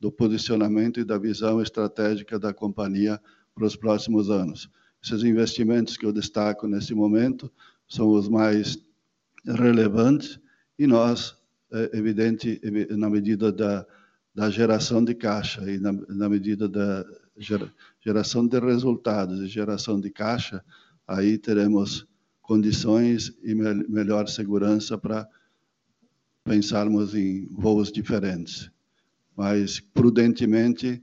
[0.00, 3.20] do posicionamento e da visão estratégica da companhia
[3.54, 4.68] para os próximos anos.
[5.02, 7.50] Esses investimentos que eu destaco nesse momento
[7.88, 8.76] são os mais
[9.44, 10.40] relevantes
[10.76, 11.36] e nós,
[11.92, 12.60] evidente,
[12.90, 13.86] na medida da,
[14.34, 17.04] da geração de caixa e na, na medida da
[18.00, 20.64] geração de resultados e geração de caixa,
[21.06, 22.06] aí teremos
[22.40, 25.28] condições e melhor segurança para
[26.44, 28.70] pensarmos em voos diferentes.
[29.36, 31.02] Mas, prudentemente,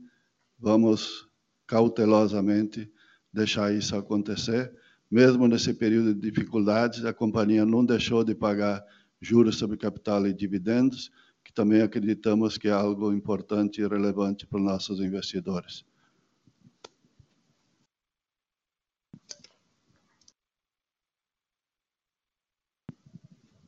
[0.57, 1.27] vamos
[1.67, 2.89] cautelosamente
[3.31, 4.73] deixar isso acontecer.
[5.11, 8.83] Mesmo nesse período de dificuldades, a companhia não deixou de pagar
[9.23, 11.09] juros sobre capital e dividendos,
[11.43, 15.85] que também acreditamos que é algo importante e relevante para os nossos investidores.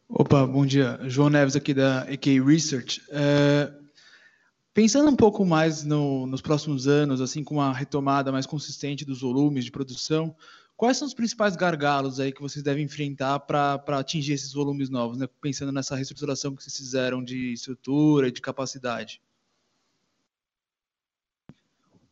[0.10, 1.00] Opa, bom dia.
[1.04, 3.02] João Neves aqui da EK Research.
[3.10, 3.72] É,
[4.74, 9.22] pensando um pouco mais no, nos próximos anos, assim com uma retomada mais consistente dos
[9.22, 10.36] volumes de produção,
[10.78, 15.18] Quais são os principais gargalos aí que vocês devem enfrentar para atingir esses volumes novos,
[15.18, 15.28] né?
[15.42, 19.22] pensando nessa reestruturação que vocês fizeram de estrutura e de capacidade?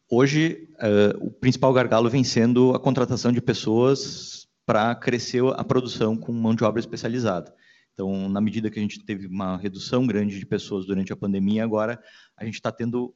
[0.09, 6.15] Hoje, uh, o principal gargalo vem sendo a contratação de pessoas para crescer a produção
[6.15, 7.53] com mão de obra especializada.
[7.93, 11.63] Então, na medida que a gente teve uma redução grande de pessoas durante a pandemia,
[11.63, 12.01] agora
[12.37, 13.13] a gente está tendo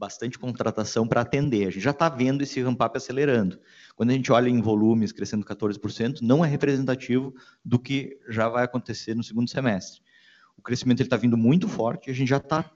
[0.00, 1.68] bastante contratação para atender.
[1.68, 3.60] A gente já está vendo esse ramp-up acelerando.
[3.94, 8.64] Quando a gente olha em volumes crescendo 14%, não é representativo do que já vai
[8.64, 10.00] acontecer no segundo semestre.
[10.56, 12.72] O crescimento está vindo muito forte e a gente já está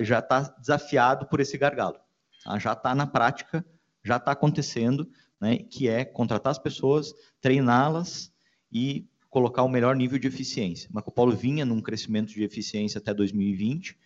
[0.00, 1.96] já tá desafiado por esse gargalo.
[2.44, 2.58] Tá?
[2.58, 3.64] Já está na prática,
[4.02, 5.08] já está acontecendo,
[5.40, 8.32] né, que é contratar as pessoas, treiná-las
[8.72, 10.90] e colocar o melhor nível de eficiência.
[10.92, 14.02] Marco Polo vinha num crescimento de eficiência até 2020, no,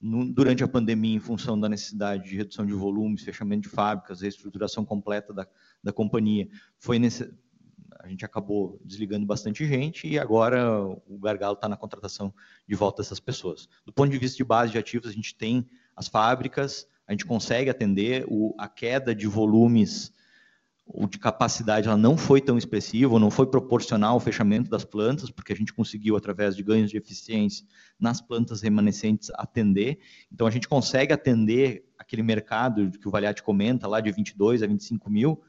[0.00, 4.84] durante a pandemia, em função da necessidade de redução de volumes, fechamento de fábricas, reestruturação
[4.84, 5.46] completa da,
[5.82, 7.28] da companhia, foi nesse,
[8.00, 12.32] a gente acabou desligando bastante gente e agora o gargalo está na contratação
[12.66, 13.68] de volta dessas pessoas.
[13.84, 17.26] Do ponto de vista de base de ativos, a gente tem as fábricas, a gente
[17.26, 20.12] consegue atender o, a queda de volumes
[20.88, 25.30] ou de capacidade ela não foi tão expressiva, não foi proporcional ao fechamento das plantas,
[25.30, 27.66] porque a gente conseguiu, através de ganhos de eficiência
[28.00, 29.98] nas plantas remanescentes, atender.
[30.32, 34.66] Então, a gente consegue atender aquele mercado que o Valiati comenta, lá de 22 a
[34.66, 35.42] 25 mil,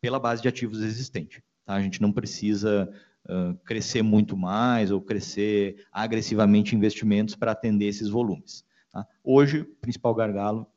[0.00, 1.42] pela base de ativos existente.
[1.64, 1.74] Tá?
[1.74, 2.88] A gente não precisa
[3.28, 8.64] uh, crescer muito mais ou crescer agressivamente investimentos para atender esses volumes.
[8.92, 9.04] Tá?
[9.24, 10.70] Hoje, o principal gargalo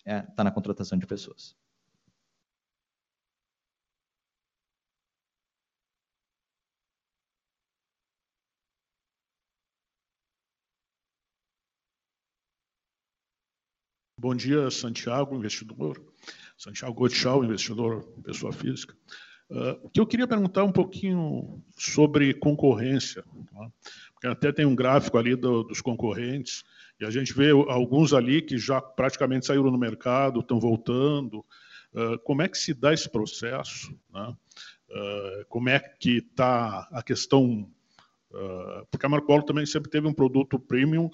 [0.00, 1.56] está é, tá na contratação de pessoas.
[14.24, 16.02] Bom dia, Santiago, investidor.
[16.56, 18.96] Santiago Gotchal, investidor, pessoa física.
[19.50, 23.70] Uh, que eu queria perguntar um pouquinho sobre concorrência, tá?
[24.14, 26.64] porque até tem um gráfico ali do, dos concorrentes,
[26.98, 31.44] e a gente vê alguns ali que já praticamente saíram no mercado, estão voltando.
[31.92, 33.94] Uh, como é que se dá esse processo?
[34.10, 34.34] Né?
[34.88, 37.70] Uh, como é que está a questão
[38.90, 41.08] porque a Marco Polo também sempre teve um produto premium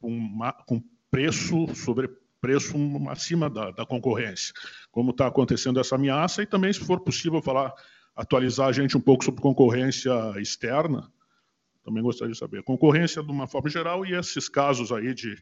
[0.00, 2.08] com, uma, com preço sobre
[2.40, 2.74] preço
[3.08, 4.52] acima da, da concorrência,
[4.90, 7.74] como está acontecendo essa ameaça, e também, se for possível, falar,
[8.16, 11.10] atualizar a gente um pouco sobre concorrência externa,
[11.84, 12.62] também gostaria de saber.
[12.62, 15.36] Concorrência de uma forma geral e esses casos aí de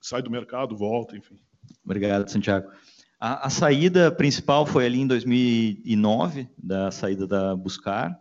[0.00, 1.38] sai do mercado, volta, enfim.
[1.84, 2.70] Obrigado, Santiago.
[3.18, 8.18] A, a, saída principal foi ali em 2009, da saída da Buscar,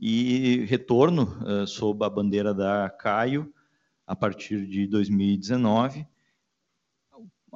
[0.00, 3.52] e retorno uh, sob a bandeira da Caio,
[4.06, 6.06] a partir de 2019.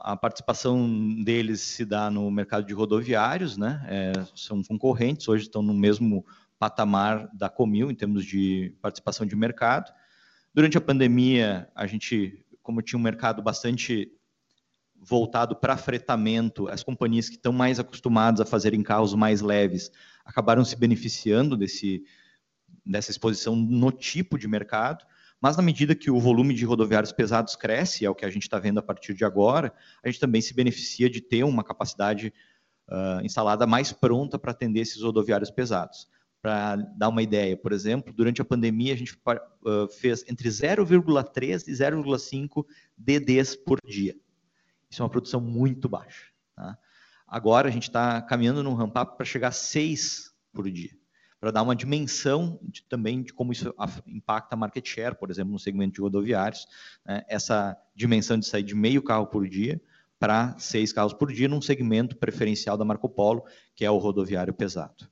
[0.03, 3.85] A participação deles se dá no mercado de rodoviários, né?
[3.89, 6.25] É, são concorrentes, hoje estão no mesmo
[6.59, 9.93] patamar da Comil em termos de participação de mercado.
[10.53, 14.11] Durante a pandemia, a gente, como tinha um mercado bastante
[15.01, 19.91] voltado para fretamento, as companhias que estão mais acostumadas a fazerem carros mais leves
[20.25, 22.03] acabaram se beneficiando desse,
[22.85, 25.05] dessa exposição no tipo de mercado.
[25.41, 28.43] Mas na medida que o volume de rodoviários pesados cresce, é o que a gente
[28.43, 29.73] está vendo a partir de agora,
[30.03, 32.33] a gente também se beneficia de ter uma capacidade
[32.89, 36.09] uh, instalada mais pronta para atender esses rodoviários pesados.
[36.43, 41.69] Para dar uma ideia, por exemplo, durante a pandemia a gente uh, fez entre 0,3
[41.69, 42.65] e 0,5
[42.97, 44.17] DDs por dia.
[44.91, 46.27] Isso é uma produção muito baixa.
[46.57, 46.77] Tá?
[47.27, 50.99] Agora a gente está caminhando num ramp-up para chegar a 6 por dia
[51.41, 53.73] para dar uma dimensão de, também de como isso
[54.07, 56.67] impacta a market share, por exemplo, no segmento de rodoviários,
[57.07, 57.23] né?
[57.29, 59.81] essa dimensão de sair de meio carro por dia
[60.19, 64.53] para seis carros por dia num segmento preferencial da Marco Polo, que é o rodoviário
[64.53, 65.09] pesado.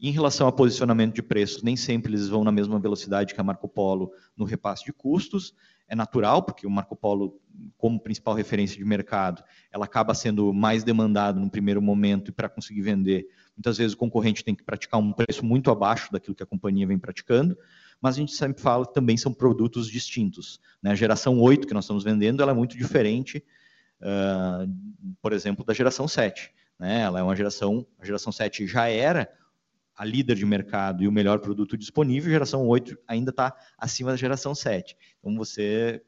[0.00, 3.44] Em relação ao posicionamento de preços, nem sempre eles vão na mesma velocidade que a
[3.44, 5.54] Marco Polo no repasse de custos.
[5.92, 7.38] É natural, porque o Marco Polo,
[7.76, 12.48] como principal referência de mercado, ela acaba sendo mais demandado no primeiro momento e para
[12.48, 13.26] conseguir vender,
[13.56, 16.86] Muitas vezes o concorrente tem que praticar um preço muito abaixo daquilo que a companhia
[16.86, 17.56] vem praticando,
[18.00, 20.60] mas a gente sempre fala que também são produtos distintos.
[20.82, 20.90] Né?
[20.90, 23.44] A geração 8 que nós estamos vendendo ela é muito diferente,
[24.00, 26.52] uh, por exemplo, da geração 7.
[26.78, 27.02] Né?
[27.02, 29.30] Ela é uma geração, a geração 7 já era
[30.02, 34.16] a líder de mercado e o melhor produto disponível, geração 8 ainda está acima da
[34.16, 34.96] geração 7.
[35.20, 36.02] Então você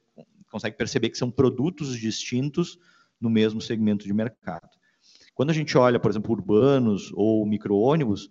[0.50, 2.76] consegue perceber que são produtos distintos
[3.20, 4.68] no mesmo segmento de mercado.
[5.32, 8.30] Quando a gente olha, por exemplo, urbanos ou micro-ônibus,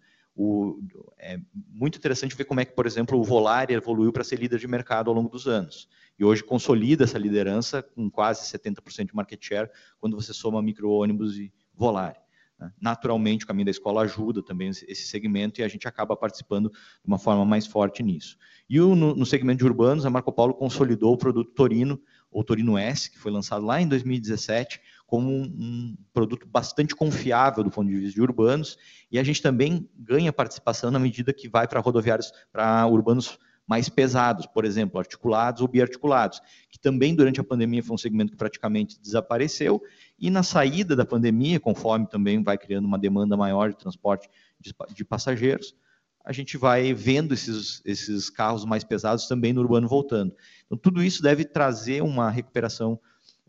[1.18, 1.40] é
[1.70, 4.68] muito interessante ver como é que, por exemplo, o Volare evoluiu para ser líder de
[4.68, 5.88] mercado ao longo dos anos.
[6.20, 11.38] E hoje consolida essa liderança com quase 70% de market share quando você soma micro-ônibus
[11.38, 12.23] e Volare.
[12.64, 12.72] Né?
[12.82, 17.08] Naturalmente, o caminho da escola ajuda também esse segmento e a gente acaba participando de
[17.08, 18.38] uma forma mais forte nisso.
[18.70, 22.02] E o, no, no, segmento de urbanos, a Marco Polo consolidou o produto Torino,
[22.32, 27.64] ou Torino S, que foi lançado lá em 2017, como um, um, produto bastante confiável
[27.64, 28.78] do ponto de vista de urbanos,
[29.12, 33.38] e a gente também ganha participação na medida que vai para rodoviários, para urbanos
[33.68, 38.32] mais pesados, por exemplo, articulados ou biarticulados, que também durante a pandemia foi um segmento
[38.32, 39.82] que praticamente desapareceu,
[40.24, 44.74] e na saída da pandemia, conforme também vai criando uma demanda maior de transporte de,
[44.96, 45.76] de passageiros,
[46.24, 50.34] a gente vai vendo esses, esses carros mais pesados também no urbano voltando.
[50.66, 52.98] Então, tudo isso deve trazer uma recuperação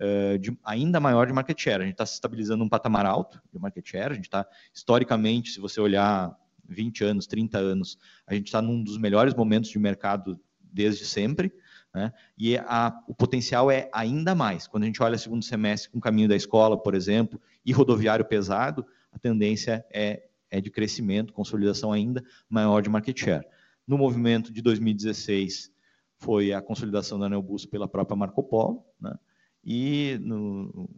[0.00, 1.80] uh, de, ainda maior de market share.
[1.80, 4.44] A gente está se estabilizando um patamar alto de market share, a gente está,
[4.74, 6.36] historicamente, se você olhar
[6.68, 7.96] 20 anos, 30 anos,
[8.26, 11.52] a gente está num dos melhores momentos de mercado desde sempre,
[11.94, 12.12] né?
[12.36, 14.66] e a, o potencial é ainda mais.
[14.66, 18.24] Quando a gente olha segundo semestre com o caminho da escola, por exemplo, e rodoviário
[18.24, 23.46] pesado, a tendência é, é de crescimento, consolidação ainda maior de market share.
[23.86, 25.72] No movimento de 2016,
[26.18, 29.14] foi a consolidação da Neobus pela própria Marco Polo, né?
[29.62, 30.88] e no,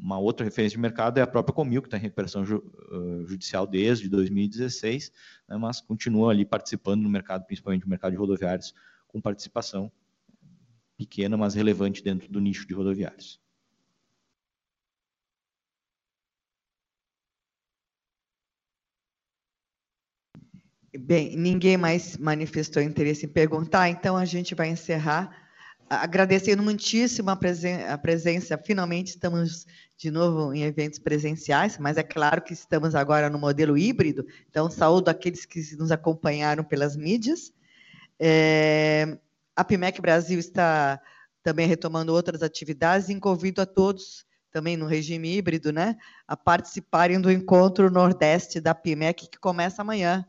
[0.00, 2.58] uma outra referência de mercado é a própria Comil, que está em recuperação ju,
[2.90, 5.12] uh, judicial desde 2016,
[5.48, 8.74] né, mas continua ali participando no mercado, principalmente no mercado de rodoviários,
[9.08, 9.90] com participação
[10.96, 13.40] pequena, mas relevante dentro do nicho de rodoviários.
[20.98, 25.46] Bem, ninguém mais manifestou interesse em perguntar, então a gente vai encerrar
[25.88, 28.58] agradecendo muitíssimo a, presen a, presença.
[28.58, 33.78] Finalmente estamos de novo em eventos presenciais, mas é claro que estamos agora no modelo
[33.78, 34.26] híbrido.
[34.48, 37.52] Então, saúdo aqueles que nos acompanharam pelas mídias.
[38.18, 39.18] É,
[39.54, 41.00] a PIMEC Brasil está
[41.42, 45.96] também retomando outras atividades e convido a todos, também no regime híbrido, né,
[46.26, 50.26] a participarem do encontro Nordeste da PIMEC, que começa amanhã,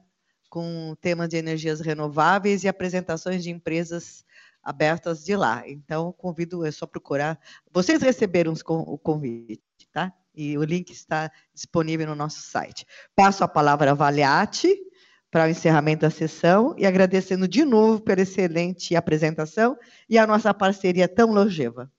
[0.49, 4.23] com temas de energias renováveis e apresentações de empresas
[4.63, 5.63] abertas de lá.
[5.65, 7.39] Então, convido, é só procurar.
[7.71, 9.61] Vocês receberam o convite,
[9.91, 10.13] tá?
[10.35, 12.85] E o link está disponível no nosso site.
[13.15, 14.86] Passo a palavra a Valiati
[15.29, 19.77] para o encerramento da sessão e agradecendo de novo pela excelente apresentação
[20.09, 21.91] e a nossa parceria tão longeva.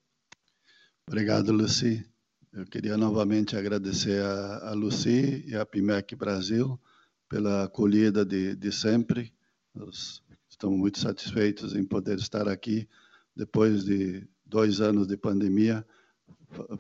[1.07, 2.05] Obrigado, Luci.
[2.53, 6.81] Eu queria novamente agradecer a, a Luci e a PIMEC Brasil
[7.29, 9.33] pela acolhida de, de sempre.
[9.75, 10.23] Os
[10.59, 12.89] Estamos muito satisfeitos em poder estar aqui
[13.37, 15.87] depois de dois anos de pandemia,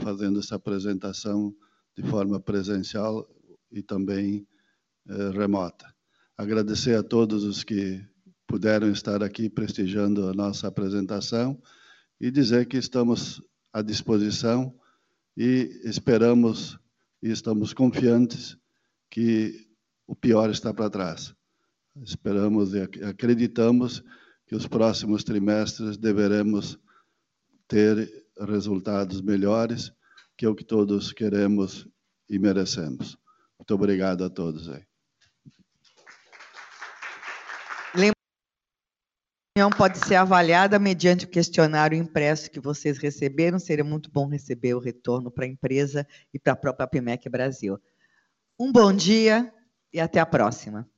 [0.00, 1.54] fazendo essa apresentação
[1.96, 3.28] de forma presencial
[3.70, 4.44] e também
[5.08, 5.86] eh, remota.
[6.38, 8.00] Agradecer a todos os que
[8.46, 11.60] puderam estar aqui prestigiando a nossa apresentação
[12.20, 14.72] e dizer que estamos à disposição
[15.36, 16.78] e esperamos
[17.20, 18.56] e estamos confiantes
[19.10, 19.66] que
[20.06, 21.34] o pior está para trás.
[22.04, 24.04] Esperamos e acreditamos
[24.46, 26.78] que os próximos trimestres deveremos
[27.66, 29.92] ter resultados melhores,
[30.36, 31.88] que é o que todos queremos
[32.30, 33.18] e merecemos.
[33.58, 34.86] Muito obrigado a todos aí.
[39.58, 43.58] Reunião pode ser avaliada mediante o questionário impresso que vocês receberam.
[43.58, 47.76] Seria muito bom receber o retorno para a empresa e para a própria PIMEC Brasil.
[48.56, 49.52] Um bom dia
[49.92, 50.88] e até a próxima.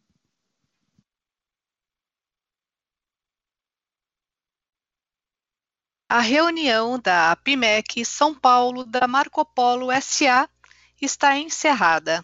[6.07, 10.47] A reunião da PIMEC São Paulo da Marco Polo SA
[11.01, 12.23] está encerrada.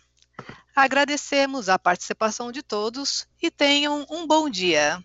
[0.75, 5.03] Agradecemos a participação de todos e tenham um bom dia.